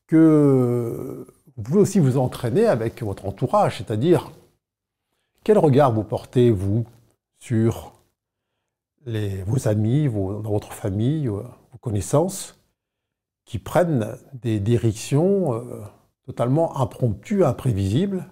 que 0.08 1.28
vous 1.56 1.64
pouvez 1.64 1.80
aussi 1.80 2.00
vous 2.00 2.18
entraîner 2.18 2.66
avec 2.66 3.02
votre 3.02 3.26
entourage, 3.26 3.78
c'est-à-dire 3.78 4.32
quel 5.44 5.58
regard 5.58 5.94
vous 5.94 6.04
portez, 6.04 6.52
vous, 6.52 6.86
sur 7.40 7.94
vos 9.06 9.68
amis, 9.68 10.10
dans 10.10 10.42
votre 10.42 10.74
famille, 10.74 11.28
euh, 11.28 11.44
vos 11.72 11.78
connaissances, 11.80 12.60
qui 13.46 13.60
prennent 13.60 14.18
des 14.34 14.60
directions 14.60 15.64
totalement 16.26 16.78
impromptues, 16.78 17.46
imprévisibles? 17.46 18.28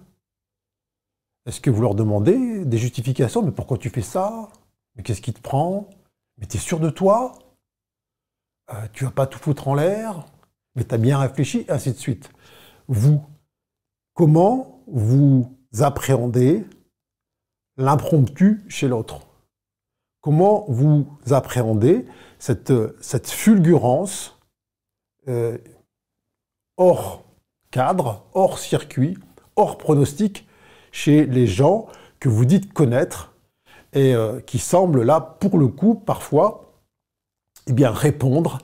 Est-ce 1.46 1.60
que 1.60 1.70
vous 1.70 1.82
leur 1.82 1.94
demandez 1.94 2.64
des 2.64 2.78
justifications? 2.78 3.40
Mais 3.42 3.52
pourquoi 3.52 3.78
tu 3.78 3.90
fais 3.90 4.02
ça? 4.02 4.48
Mais 4.96 5.04
qu'est-ce 5.04 5.20
qui 5.20 5.32
te 5.32 5.40
prend? 5.40 5.88
Mais 6.38 6.46
tu 6.46 6.56
es 6.56 6.60
sûr 6.60 6.80
de 6.80 6.90
toi? 6.90 7.38
Euh, 8.72 8.86
Tu 8.92 9.04
vas 9.04 9.10
pas 9.10 9.26
tout 9.26 9.38
foutre 9.38 9.68
en 9.68 9.74
l'air? 9.74 10.26
Mais 10.74 10.84
tu 10.84 10.94
as 10.94 10.98
bien 10.98 11.18
réfléchi, 11.18 11.64
ainsi 11.68 11.92
de 11.92 11.98
suite. 11.98 12.30
Vous, 12.88 13.22
comment 14.14 14.82
vous 14.86 15.56
appréhendez 15.80 16.66
l'impromptu 17.76 18.64
chez 18.68 18.88
l'autre? 18.88 19.26
Comment 20.20 20.64
vous 20.68 21.06
appréhendez 21.30 22.06
cette, 22.38 22.72
fulgurance 23.28 24.38
euh, 25.28 25.58
hors 26.76 27.24
cadre, 27.70 28.26
hors 28.32 28.58
circuit, 28.58 29.18
hors 29.56 29.78
pronostic 29.78 30.48
chez 30.92 31.26
les 31.26 31.46
gens 31.46 31.88
que 32.20 32.28
vous 32.28 32.44
dites 32.44 32.72
connaître? 32.72 33.33
Et 33.94 34.14
euh, 34.14 34.40
qui 34.40 34.58
semble 34.58 35.02
là, 35.02 35.20
pour 35.20 35.56
le 35.56 35.68
coup, 35.68 35.94
parfois, 35.94 36.72
eh 37.68 37.72
bien, 37.72 37.90
répondre, 37.90 38.58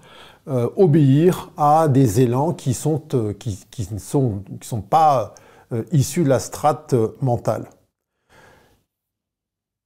euh, 0.49 0.69
obéir 0.77 1.51
à 1.57 1.89
des 1.89 2.21
élans 2.21 2.53
qui 2.53 2.75
sont, 2.75 3.03
euh, 3.15 3.33
qui, 3.33 3.65
qui, 3.71 3.89
ne 3.93 3.99
sont, 3.99 4.43
qui 4.61 4.69
sont 4.69 4.83
pas 4.83 5.35
issus 5.93 6.25
de 6.25 6.29
la 6.29 6.41
strate 6.41 6.97
mentale. 7.23 7.71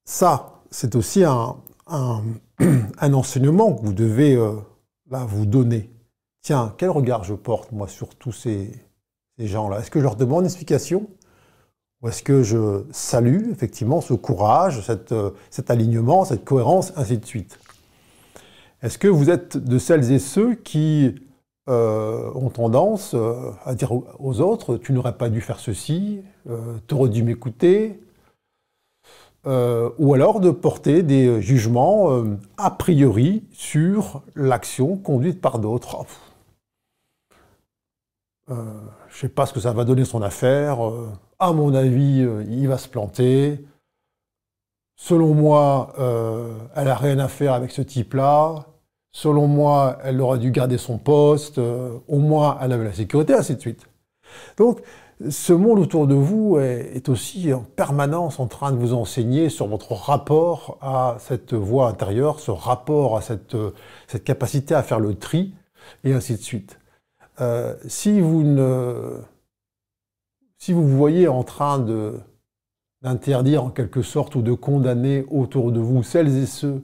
Ça, 0.06 0.62
c'est 0.70 0.96
aussi 0.96 1.24
un, 1.24 1.56
un, 1.86 2.22
enseignement 3.12 3.74
que 3.74 3.82
vous 3.82 3.92
devez 3.92 4.34
là, 5.10 5.26
vous 5.26 5.44
donner. 5.44 5.90
Tiens, 6.40 6.74
quel 6.78 6.88
regard 6.88 7.22
je 7.22 7.34
porte, 7.34 7.70
moi, 7.70 7.86
sur 7.86 8.14
tous 8.14 8.32
ces, 8.32 8.72
ces 9.38 9.46
gens-là? 9.46 9.80
Est-ce 9.80 9.90
que 9.90 9.98
je 9.98 10.04
leur 10.04 10.16
demande 10.16 10.40
une 10.40 10.46
explication? 10.46 11.06
Ou 12.04 12.08
est-ce 12.08 12.22
que 12.22 12.42
je 12.42 12.84
salue 12.92 13.50
effectivement 13.50 14.00
ce 14.00 14.14
courage, 14.14 14.82
cet 15.50 15.70
alignement, 15.70 16.24
cette 16.24 16.44
cohérence, 16.44 16.92
ainsi 16.94 17.18
de 17.18 17.24
suite 17.24 17.58
Est-ce 18.82 18.98
que 18.98 19.08
vous 19.08 19.30
êtes 19.30 19.56
de 19.56 19.78
celles 19.78 20.12
et 20.12 20.20
ceux 20.20 20.54
qui 20.54 21.16
ont 21.66 22.50
tendance 22.52 23.16
à 23.64 23.74
dire 23.74 23.90
aux 23.92 24.40
autres, 24.42 24.76
tu 24.76 24.92
n'aurais 24.92 25.16
pas 25.16 25.30
dû 25.30 25.40
faire 25.40 25.58
ceci, 25.58 26.20
tu 26.86 26.94
aurais 26.94 27.08
dû 27.08 27.22
m'écouter, 27.22 27.98
euh, 29.46 29.90
ou 29.98 30.14
alors 30.14 30.40
de 30.40 30.50
porter 30.50 31.02
des 31.02 31.42
jugements 31.42 32.10
euh, 32.12 32.38
a 32.56 32.70
priori 32.70 33.44
sur 33.52 34.22
l'action 34.34 34.96
conduite 34.96 35.40
par 35.40 35.58
d'autres. 35.58 36.06
Euh, 38.50 38.54
je 39.08 39.16
ne 39.16 39.20
sais 39.20 39.28
pas 39.28 39.44
ce 39.44 39.52
que 39.52 39.60
ça 39.60 39.72
va 39.72 39.84
donner 39.84 40.06
son 40.06 40.22
affaire. 40.22 40.78
À 41.46 41.52
mon 41.52 41.74
avis, 41.74 42.26
il 42.48 42.68
va 42.68 42.78
se 42.78 42.88
planter. 42.88 43.64
Selon 44.96 45.34
moi, 45.34 45.92
elle 46.74 46.84
n'a 46.86 46.94
rien 46.94 47.18
à 47.18 47.28
faire 47.28 47.52
avec 47.52 47.70
ce 47.70 47.82
type-là. 47.82 48.66
Selon 49.12 49.46
moi, 49.46 49.98
elle 50.04 50.20
aurait 50.20 50.38
dû 50.38 50.50
garder 50.50 50.78
son 50.78 50.98
poste. 50.98 51.58
au 51.58 52.18
moins, 52.18 52.58
elle 52.60 52.72
avait 52.72 52.84
la 52.84 52.92
sécurité, 52.92 53.34
ainsi 53.34 53.54
de 53.54 53.60
suite. 53.60 53.86
Donc, 54.56 54.80
ce 55.30 55.52
monde 55.52 55.78
autour 55.78 56.06
de 56.06 56.14
vous 56.14 56.58
est, 56.58 57.08
aussi 57.08 57.52
en 57.52 57.60
permanence 57.60 58.40
en 58.40 58.46
train 58.46 58.72
de 58.72 58.76
vous 58.76 58.94
enseigner 58.94 59.48
sur 59.48 59.68
votre 59.68 59.92
rapport 59.92 60.78
à 60.80 61.16
cette 61.20 61.54
voix 61.54 61.88
intérieure, 61.88 62.40
ce 62.40 62.50
rapport 62.50 63.16
à 63.16 63.20
cette, 63.20 63.56
capacité 64.24 64.74
à 64.74 64.82
faire 64.82 65.00
le 65.00 65.14
tri, 65.14 65.54
et 66.02 66.12
ainsi 66.12 66.34
de 66.34 66.42
suite. 66.42 66.78
Euh, 67.40 67.74
si 67.86 68.20
vous 68.20 68.42
ne, 68.42 69.18
si 70.64 70.72
vous 70.72 70.88
voyez 70.88 71.28
en 71.28 71.44
train 71.44 71.78
d'interdire 73.02 73.64
en 73.64 73.70
quelque 73.70 74.00
sorte 74.00 74.34
ou 74.34 74.40
de 74.40 74.54
condamner 74.54 75.26
autour 75.30 75.72
de 75.72 75.78
vous 75.78 76.02
celles 76.02 76.34
et 76.38 76.46
ceux 76.46 76.82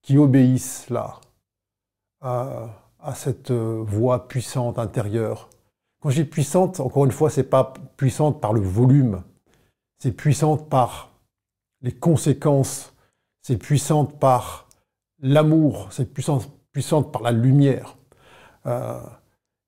qui 0.00 0.16
obéissent 0.16 0.88
là 0.88 1.20
à 2.22 3.14
cette 3.14 3.50
voix 3.50 4.28
puissante 4.28 4.78
intérieure, 4.78 5.50
quand 6.00 6.08
je 6.08 6.22
dis 6.22 6.28
puissante, 6.28 6.80
encore 6.80 7.04
une 7.04 7.12
fois, 7.12 7.28
c'est 7.28 7.50
pas 7.50 7.74
puissante 7.98 8.40
par 8.40 8.54
le 8.54 8.62
volume, 8.62 9.22
c'est 9.98 10.12
puissante 10.12 10.70
par 10.70 11.12
les 11.82 11.92
conséquences, 11.92 12.94
c'est 13.42 13.58
puissante 13.58 14.18
par 14.18 14.68
l'amour, 15.20 15.88
c'est 15.90 16.14
puissante, 16.14 16.50
puissante 16.72 17.12
par 17.12 17.20
la 17.20 17.32
lumière. 17.32 17.98
Euh, 18.64 19.02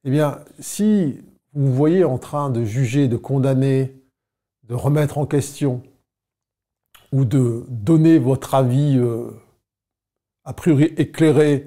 eh 0.05 0.11
bien, 0.11 0.39
si 0.61 1.21
vous 1.59 1.75
voyez 1.75 2.05
en 2.05 2.19
train 2.19 2.51
de 2.51 2.63
juger, 2.63 3.09
de 3.09 3.17
condamner, 3.17 3.93
de 4.69 4.75
remettre 4.75 5.19
en 5.19 5.27
question, 5.27 5.83
ou 7.11 7.25
de 7.25 7.65
donner 7.69 8.21
votre 8.21 8.55
avis 8.55 8.97
euh, 8.97 9.29
a 10.45 10.53
priori 10.53 10.85
éclairé 10.97 11.67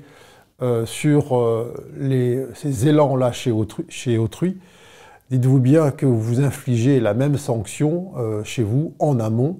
euh, 0.61 0.85
sur 0.85 1.37
euh, 1.37 2.53
ces 2.53 2.87
élans-là 2.87 3.33
chez 3.33 3.51
autrui, 3.51 4.57
dites-vous 5.29 5.59
bien 5.59 5.91
que 5.91 6.05
vous 6.05 6.39
infligez 6.39 7.01
la 7.01 7.13
même 7.13 7.37
sanction 7.37 8.13
chez 8.45 8.63
vous 8.63 8.95
en 8.99 9.19
amont 9.19 9.59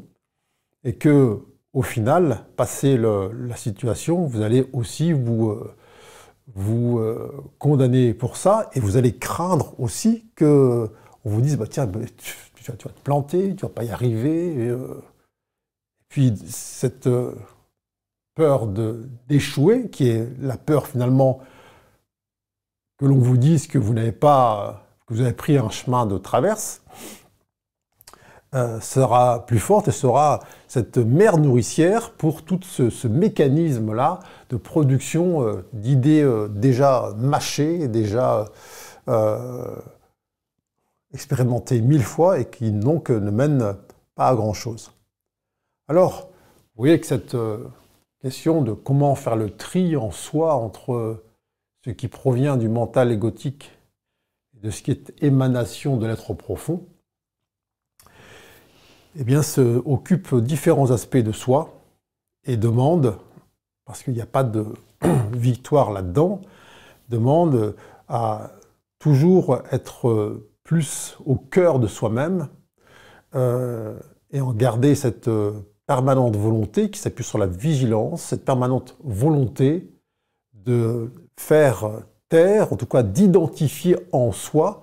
et 0.86 0.94
que 0.94 1.40
au 1.74 1.82
final, 1.82 2.46
passé 2.58 2.98
la 2.98 3.56
situation, 3.56 4.26
vous 4.26 4.42
allez 4.42 4.68
aussi 4.74 5.14
vous, 5.14 5.58
vous 6.56 7.02
condamner 7.60 8.14
pour 8.14 8.38
ça 8.38 8.70
et 8.74 8.80
vous 8.80 8.98
allez 8.98 9.16
craindre 9.16 9.74
aussi 9.80 10.30
que 10.36 10.90
on 11.24 11.30
vous 11.30 11.42
dise 11.42 11.58
bah, 11.58 11.66
tiens, 11.70 11.88
tu, 11.88 12.72
vas, 12.72 12.78
te 12.78 12.88
planter, 13.04 13.56
tu 13.56 13.62
vas 13.62 13.70
pas 13.70 13.84
y 13.84 13.90
arriver. 13.90 14.68
Et, 14.68 14.76
puis 16.10 16.34
cette 16.46 17.10
peur 18.36 18.68
d'échouer, 19.28 19.90
qui 19.90 20.10
est 20.10 20.28
la 20.40 20.58
peur 20.58 20.88
finalement 20.88 21.40
que 22.98 23.06
l'on 23.06 23.18
vous 23.18 23.38
dise 23.38 23.68
que 23.68 23.78
vous 23.78 23.94
n'avez 23.94 24.12
pas, 24.12 24.86
que 25.08 25.14
vous 25.14 25.22
avez 25.22 25.34
pris 25.34 25.58
un 25.58 25.70
chemin 25.70 26.06
de 26.06 26.18
traverse, 26.18 26.84
euh, 26.90 27.21
sera 28.54 29.46
plus 29.46 29.60
forte 29.60 29.88
et 29.88 29.92
sera 29.92 30.42
cette 30.68 30.98
mère 30.98 31.38
nourricière 31.38 32.12
pour 32.12 32.44
tout 32.44 32.60
ce, 32.64 33.08
mécanisme-là 33.08 34.20
de 34.50 34.58
production 34.58 35.48
euh, 35.48 35.66
d'idées 35.72 36.22
euh, 36.22 36.50
déjà 36.50 37.14
mâchées, 37.18 37.88
déjà 37.88 38.46
expérimentées 41.14 41.82
mille 41.82 42.04
fois 42.04 42.40
et 42.40 42.46
qui 42.46 42.72
donc 42.72 43.10
ne 43.10 43.32
mènent 43.32 43.76
pas 44.16 44.30
à 44.30 44.36
grand-chose. 44.36 44.92
Alors, 45.90 46.30
vous 46.76 46.84
voyez 46.84 47.00
que 47.00 47.08
cette 47.08 47.36
question 48.22 48.62
de 48.62 48.72
comment 48.72 49.16
faire 49.16 49.36
le 49.36 49.50
tri 49.50 49.98
en 49.98 50.12
soi 50.12 50.54
entre 50.54 51.24
ce 51.84 51.90
qui 51.90 52.08
provient 52.08 52.58
du 52.58 52.70
mental 52.70 53.12
égotique 53.12 53.72
et 54.56 54.60
de 54.60 54.70
ce 54.70 54.84
qui 54.84 54.92
est 54.92 55.12
émanation 55.22 55.98
de 55.98 56.06
l'être 56.06 56.34
profond, 56.34 56.86
eh 59.16 59.42
se 59.42 59.82
occupe 59.86 60.36
différents 60.36 60.92
aspects 60.92 61.18
de 61.18 61.32
soi 61.32 61.74
et 62.46 62.58
demande, 62.58 63.18
parce 63.86 64.04
qu'il 64.04 64.14
n'y 64.14 64.22
a 64.22 64.26
pas 64.26 64.44
de 64.44 64.66
victoire 65.34 65.92
là-dedans, 65.92 66.42
demande 67.10 67.76
à 68.08 68.52
toujours 69.00 69.60
être 69.72 70.42
plus 70.64 71.18
au 71.26 71.36
cœur 71.36 71.80
de 71.80 71.88
soi-même 71.88 72.48
euh, 73.36 74.00
et 74.32 74.42
en 74.42 74.54
garder 74.54 74.96
cette 74.96 75.30
permanente 75.88 76.38
volonté 76.38 76.90
qui 76.90 77.00
s'appuie 77.00 77.24
sur 77.24 77.38
la 77.38 77.48
vigilance, 77.48 78.22
cette 78.22 78.46
permanente 78.46 78.96
volonté 79.04 79.92
de 80.54 81.12
faire 81.38 82.04
taire, 82.30 82.72
en 82.72 82.78
tout 82.78 82.86
cas 82.86 83.04
d'identifier 83.04 83.98
en 84.14 84.32
soi 84.32 84.82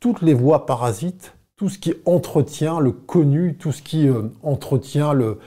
toutes 0.00 0.22
les 0.22 0.34
voies 0.34 0.66
parasites, 0.66 1.37
tout 1.58 1.68
ce 1.68 1.78
qui 1.78 1.92
entretient 2.06 2.78
le 2.78 2.92
connu, 2.92 3.56
tout 3.56 3.72
ce 3.72 3.82
qui 3.82 4.08
euh, 4.08 4.22
entretient 4.44 5.12
le, 5.12 5.38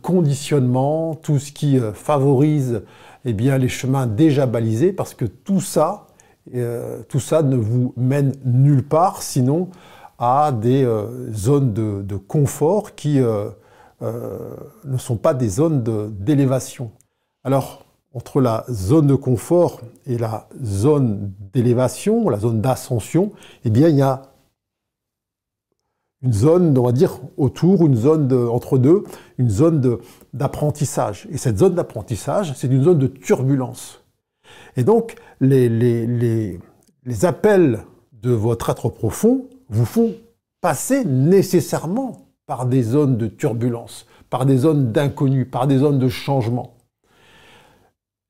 conditionnement, 0.00 1.16
tout 1.16 1.40
ce 1.40 1.50
qui 1.50 1.76
euh, 1.76 1.92
favorise 1.92 2.82
eh 3.24 3.32
bien, 3.32 3.58
les 3.58 3.68
chemins 3.68 4.06
déjà 4.06 4.46
balisés, 4.46 4.92
parce 4.92 5.14
que 5.14 5.24
tout 5.24 5.60
ça, 5.60 6.06
euh, 6.54 7.02
tout 7.08 7.18
ça 7.18 7.42
ne 7.42 7.56
vous 7.56 7.92
mène 7.96 8.32
nulle 8.44 8.84
part, 8.84 9.22
sinon 9.22 9.68
à 10.18 10.52
des 10.52 10.88
zones 11.32 11.72
de, 11.72 12.16
confort 12.16 12.94
qui 12.94 13.18
ne 13.20 14.98
sont 14.98 15.16
pas 15.16 15.34
des 15.34 15.48
zones 15.48 15.82
d'élévation. 16.12 16.92
Alors, 17.42 17.86
entre 18.14 18.40
la 18.40 18.64
zone 18.70 19.08
de 19.08 19.16
confort 19.16 19.80
et 20.06 20.18
la 20.18 20.46
zone 20.62 21.32
d'élévation, 21.52 22.28
la 22.28 22.38
zone 22.38 22.60
d'ascension, 22.60 23.32
eh 23.64 23.70
bien, 23.70 23.88
il 23.88 23.96
y 23.96 24.02
a 24.02 24.31
une 26.22 26.32
zone, 26.32 26.78
on 26.78 26.84
va 26.84 26.92
dire, 26.92 27.18
autour, 27.36 27.84
une 27.84 27.96
zone 27.96 28.32
entre 28.48 28.78
deux, 28.78 29.04
une 29.38 29.50
zone 29.50 29.98
d'apprentissage. 30.32 31.26
Et 31.30 31.36
cette 31.36 31.58
zone 31.58 31.74
d'apprentissage, 31.74 32.54
c'est 32.56 32.68
une 32.68 32.84
zone 32.84 32.98
de 32.98 33.08
turbulence. 33.08 34.04
Et 34.76 34.84
donc, 34.84 35.16
les, 35.40 35.68
les 35.68 37.24
appels 37.24 37.84
de 38.22 38.30
votre 38.30 38.70
être 38.70 38.88
profond 38.88 39.46
vous 39.68 39.84
font 39.84 40.14
passer 40.60 41.04
nécessairement 41.04 42.28
par 42.46 42.66
des 42.66 42.82
zones 42.82 43.16
de 43.16 43.26
turbulence, 43.26 44.06
par 44.30 44.46
des 44.46 44.58
zones 44.58 44.92
d'inconnu, 44.92 45.44
par 45.44 45.66
des 45.66 45.78
zones 45.78 45.98
de 45.98 46.08
changement. 46.08 46.76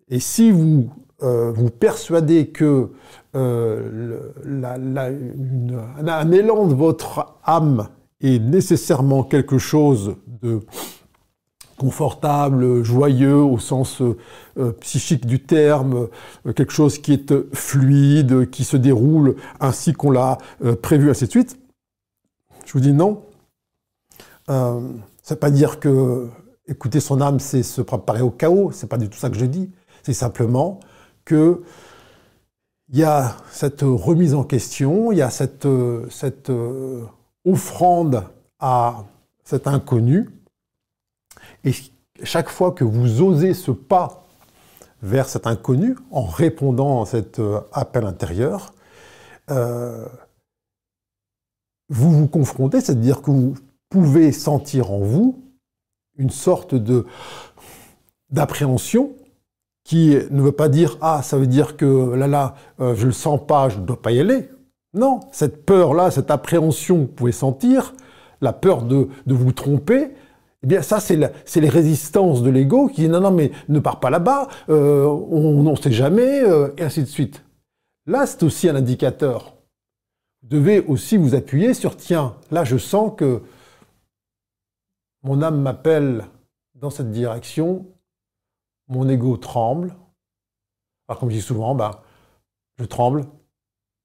Et 0.08 0.20
si 0.20 0.50
vous 0.50 0.90
euh, 1.22 1.52
vous 1.52 1.70
persuadez 1.70 2.48
que 2.48 2.90
euh, 3.34 4.18
un 4.44 6.32
élan 6.32 6.66
de 6.66 6.74
votre 6.74 7.34
âme 7.44 7.88
est 8.20 8.38
nécessairement 8.38 9.22
quelque 9.22 9.58
chose 9.58 10.16
de 10.42 10.60
confortable, 11.78 12.84
joyeux 12.84 13.38
au 13.38 13.58
sens 13.58 14.02
euh, 14.02 14.72
psychique 14.80 15.26
du 15.26 15.42
terme, 15.42 16.08
quelque 16.54 16.72
chose 16.72 16.98
qui 16.98 17.14
est 17.14 17.54
fluide, 17.54 18.50
qui 18.50 18.62
se 18.62 18.76
déroule 18.76 19.36
ainsi 19.58 19.92
qu'on 19.92 20.10
l'a 20.10 20.38
prévu, 20.80 21.10
ainsi 21.10 21.24
de 21.24 21.30
suite, 21.30 21.58
je 22.66 22.72
vous 22.72 22.80
dis 22.80 22.92
non, 22.92 23.22
euh, 24.48 24.80
ça 25.22 25.34
ne 25.34 25.36
veut 25.36 25.40
pas 25.40 25.50
dire 25.50 25.80
que 25.80 26.28
écouter 26.66 27.00
son 27.00 27.20
âme, 27.20 27.40
c'est 27.40 27.62
se 27.62 27.80
préparer 27.80 28.22
au 28.22 28.30
chaos. 28.30 28.70
C'est 28.72 28.88
pas 28.88 28.98
du 28.98 29.08
tout 29.08 29.18
ça 29.18 29.30
que 29.30 29.36
je 29.36 29.44
dis. 29.44 29.70
C'est 30.02 30.14
simplement 30.14 30.80
que 31.24 31.62
il 32.88 32.98
y 32.98 33.04
a 33.04 33.36
cette 33.50 33.82
remise 33.82 34.34
en 34.34 34.44
question, 34.44 35.12
il 35.12 35.18
y 35.18 35.22
a 35.22 35.30
cette, 35.30 35.64
euh, 35.64 37.06
offrande 37.46 38.24
à 38.58 39.04
cet 39.44 39.66
inconnu. 39.66 40.28
Et 41.64 41.72
chaque 42.22 42.50
fois 42.50 42.72
que 42.72 42.84
vous 42.84 43.22
osez 43.22 43.54
ce 43.54 43.70
pas 43.70 44.26
vers 45.02 45.28
cet 45.28 45.46
inconnu, 45.46 45.96
en 46.10 46.22
répondant 46.22 47.02
à 47.02 47.06
cet 47.06 47.38
euh, 47.38 47.60
appel 47.72 48.04
intérieur, 48.04 48.74
vous 51.88 52.10
vous 52.10 52.26
confrontez, 52.26 52.80
c'est-à-dire 52.80 53.20
que 53.20 53.30
vous 53.30 53.54
pouvez 53.90 54.32
sentir 54.32 54.92
en 54.92 55.00
vous 55.00 55.42
une 56.16 56.30
sorte 56.30 56.74
d'appréhension 58.30 59.14
qui 59.84 60.16
ne 60.30 60.42
veut 60.42 60.52
pas 60.52 60.68
dire 60.68 60.96
ah 61.00 61.22
ça 61.22 61.36
veut 61.36 61.46
dire 61.46 61.76
que 61.76 62.14
là 62.14 62.26
là 62.26 62.54
euh, 62.80 62.94
je 62.94 63.06
le 63.06 63.12
sens 63.12 63.40
pas 63.46 63.68
je 63.68 63.78
ne 63.78 63.84
dois 63.84 64.00
pas 64.00 64.12
y 64.12 64.20
aller. 64.20 64.48
Non 64.94 65.20
cette 65.32 65.64
peur 65.64 65.94
là 65.94 66.10
cette 66.10 66.30
appréhension 66.30 66.96
que 66.96 67.00
vous 67.02 67.06
pouvez 67.08 67.32
sentir 67.32 67.94
la 68.40 68.52
peur 68.52 68.82
de, 68.82 69.08
vous 69.26 69.52
tromper 69.52 70.10
eh 70.62 70.66
bien 70.66 70.82
ça 70.82 71.00
c'est 71.00 71.16
les 71.16 71.68
résistances 71.68 72.42
de 72.42 72.50
l'ego 72.50 72.88
qui 72.88 73.02
dit 73.02 73.08
non 73.08 73.20
non 73.20 73.32
mais 73.32 73.50
ne 73.68 73.80
pars 73.80 74.00
pas 74.00 74.10
là-bas 74.10 74.48
euh, 74.68 75.04
on 75.04 75.62
ne 75.62 75.76
sait 75.76 75.92
jamais 75.92 76.42
euh, 76.42 76.68
et 76.78 76.82
ainsi 76.82 77.00
de 77.00 77.06
suite. 77.06 77.44
Là 78.06 78.26
c'est 78.26 78.42
aussi 78.42 78.68
un 78.68 78.76
indicateur. 78.76 79.54
Vous 80.42 80.48
devez 80.48 80.80
aussi 80.80 81.16
vous 81.16 81.34
appuyer 81.34 81.74
sur 81.74 81.96
tiens 81.96 82.36
là 82.50 82.64
je 82.64 82.76
sens 82.76 83.12
que 83.16 83.42
mon 85.24 85.42
âme 85.42 85.60
m'appelle 85.60 86.26
dans 86.74 86.90
cette 86.90 87.10
direction 87.10 87.86
mon 88.92 89.08
ego 89.08 89.36
tremble. 89.36 89.94
Alors 91.08 91.18
comme 91.18 91.30
je 91.30 91.36
dis 91.36 91.42
souvent, 91.42 91.74
bah, 91.74 92.02
je 92.78 92.84
tremble, 92.84 93.24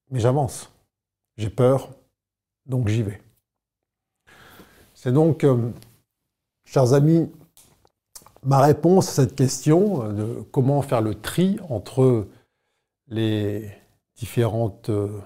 mais 0.10 0.20
j'avance. 0.20 0.72
J'ai 1.36 1.50
peur, 1.50 1.90
donc 2.66 2.88
j'y 2.88 3.04
vais. 3.04 3.22
C'est 4.94 5.12
donc, 5.12 5.44
euh, 5.44 5.70
chers 6.66 6.94
amis, 6.94 7.30
ma 8.44 8.62
réponse 8.62 9.10
à 9.10 9.24
cette 9.24 9.36
question 9.36 10.04
euh, 10.04 10.14
de 10.14 10.42
comment 10.52 10.82
faire 10.82 11.02
le 11.02 11.16
tri 11.16 11.60
entre 11.70 12.28
les 13.08 13.70
différentes 14.16 14.90
euh, 14.90 15.20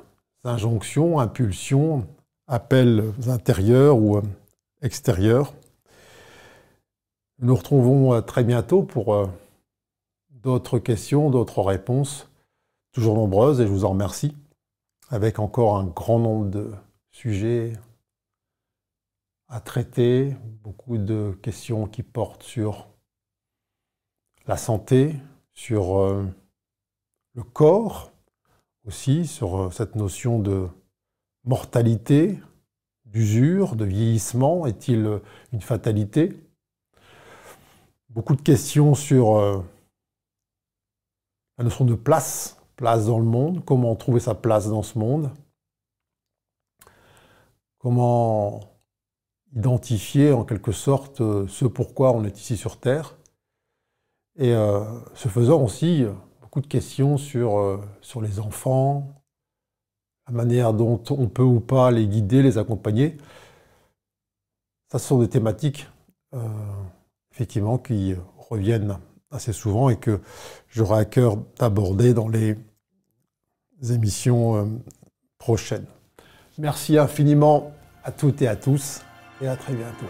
injonctions, 0.43 1.19
impulsions, 1.19 2.07
appels 2.47 3.13
intérieurs 3.27 3.97
ou 3.97 4.21
extérieurs. 4.81 5.53
Nous 7.39 7.47
nous 7.47 7.55
retrouvons 7.55 8.21
très 8.21 8.43
bientôt 8.43 8.83
pour 8.83 9.29
d'autres 10.43 10.79
questions, 10.79 11.29
d'autres 11.29 11.61
réponses, 11.61 12.29
toujours 12.91 13.15
nombreuses, 13.15 13.61
et 13.61 13.67
je 13.67 13.71
vous 13.71 13.85
en 13.85 13.89
remercie, 13.89 14.35
avec 15.09 15.39
encore 15.39 15.77
un 15.77 15.85
grand 15.85 16.19
nombre 16.19 16.49
de 16.49 16.71
sujets 17.11 17.73
à 19.47 19.59
traiter, 19.59 20.35
beaucoup 20.63 20.97
de 20.97 21.37
questions 21.41 21.85
qui 21.85 22.03
portent 22.03 22.43
sur 22.43 22.87
la 24.47 24.57
santé, 24.57 25.15
sur 25.53 25.99
euh, 25.99 26.25
le 27.33 27.43
corps 27.43 28.11
aussi, 28.85 29.27
sur 29.27 29.57
euh, 29.57 29.69
cette 29.69 29.95
notion 29.95 30.39
de 30.39 30.67
mortalité, 31.43 32.39
d'usure, 33.05 33.75
de 33.75 33.85
vieillissement, 33.85 34.65
est-il 34.65 35.19
une 35.51 35.61
fatalité? 35.61 36.33
Beaucoup 38.09 38.35
de 38.35 38.41
questions 38.41 38.95
sur 38.95 39.35
euh, 39.35 39.61
la 41.61 41.65
notion 41.65 41.85
de 41.85 41.93
place, 41.93 42.57
place 42.75 43.05
dans 43.05 43.19
le 43.19 43.25
monde, 43.25 43.63
comment 43.63 43.95
trouver 43.95 44.19
sa 44.19 44.33
place 44.33 44.67
dans 44.67 44.81
ce 44.81 44.97
monde, 44.97 45.29
comment 47.77 48.61
identifier 49.53 50.31
en 50.31 50.43
quelque 50.43 50.71
sorte 50.71 51.21
euh, 51.21 51.45
ce 51.47 51.65
pourquoi 51.65 52.13
on 52.13 52.23
est 52.23 52.39
ici 52.39 52.57
sur 52.57 52.79
Terre, 52.79 53.15
et 54.37 54.55
euh, 54.55 54.83
se 55.13 55.27
faisant 55.27 55.61
aussi 55.61 56.03
beaucoup 56.41 56.61
de 56.61 56.67
questions 56.67 57.17
sur, 57.17 57.59
euh, 57.59 57.79
sur 58.01 58.21
les 58.21 58.39
enfants, 58.39 59.21
la 60.25 60.33
manière 60.33 60.73
dont 60.73 61.03
on 61.11 61.27
peut 61.27 61.43
ou 61.43 61.59
pas 61.59 61.91
les 61.91 62.07
guider, 62.07 62.41
les 62.41 62.57
accompagner. 62.57 63.17
Ça, 64.91 64.97
ce 64.97 65.07
sont 65.09 65.19
des 65.19 65.29
thématiques, 65.29 65.87
effectivement, 67.31 67.77
qui 67.77 68.15
reviennent 68.49 68.97
assez 69.31 69.53
souvent 69.53 69.89
et 69.89 69.97
que 69.97 70.19
j'aurai 70.69 70.99
à 70.99 71.05
cœur 71.05 71.37
d'aborder 71.59 72.13
dans 72.13 72.27
les 72.27 72.57
émissions 73.89 74.57
euh, 74.57 74.65
prochaines. 75.37 75.85
Merci 76.57 76.97
infiniment 76.97 77.71
à 78.03 78.11
toutes 78.11 78.41
et 78.41 78.47
à 78.47 78.55
tous 78.55 79.01
et 79.41 79.47
à 79.47 79.55
très 79.55 79.73
bientôt. 79.73 80.07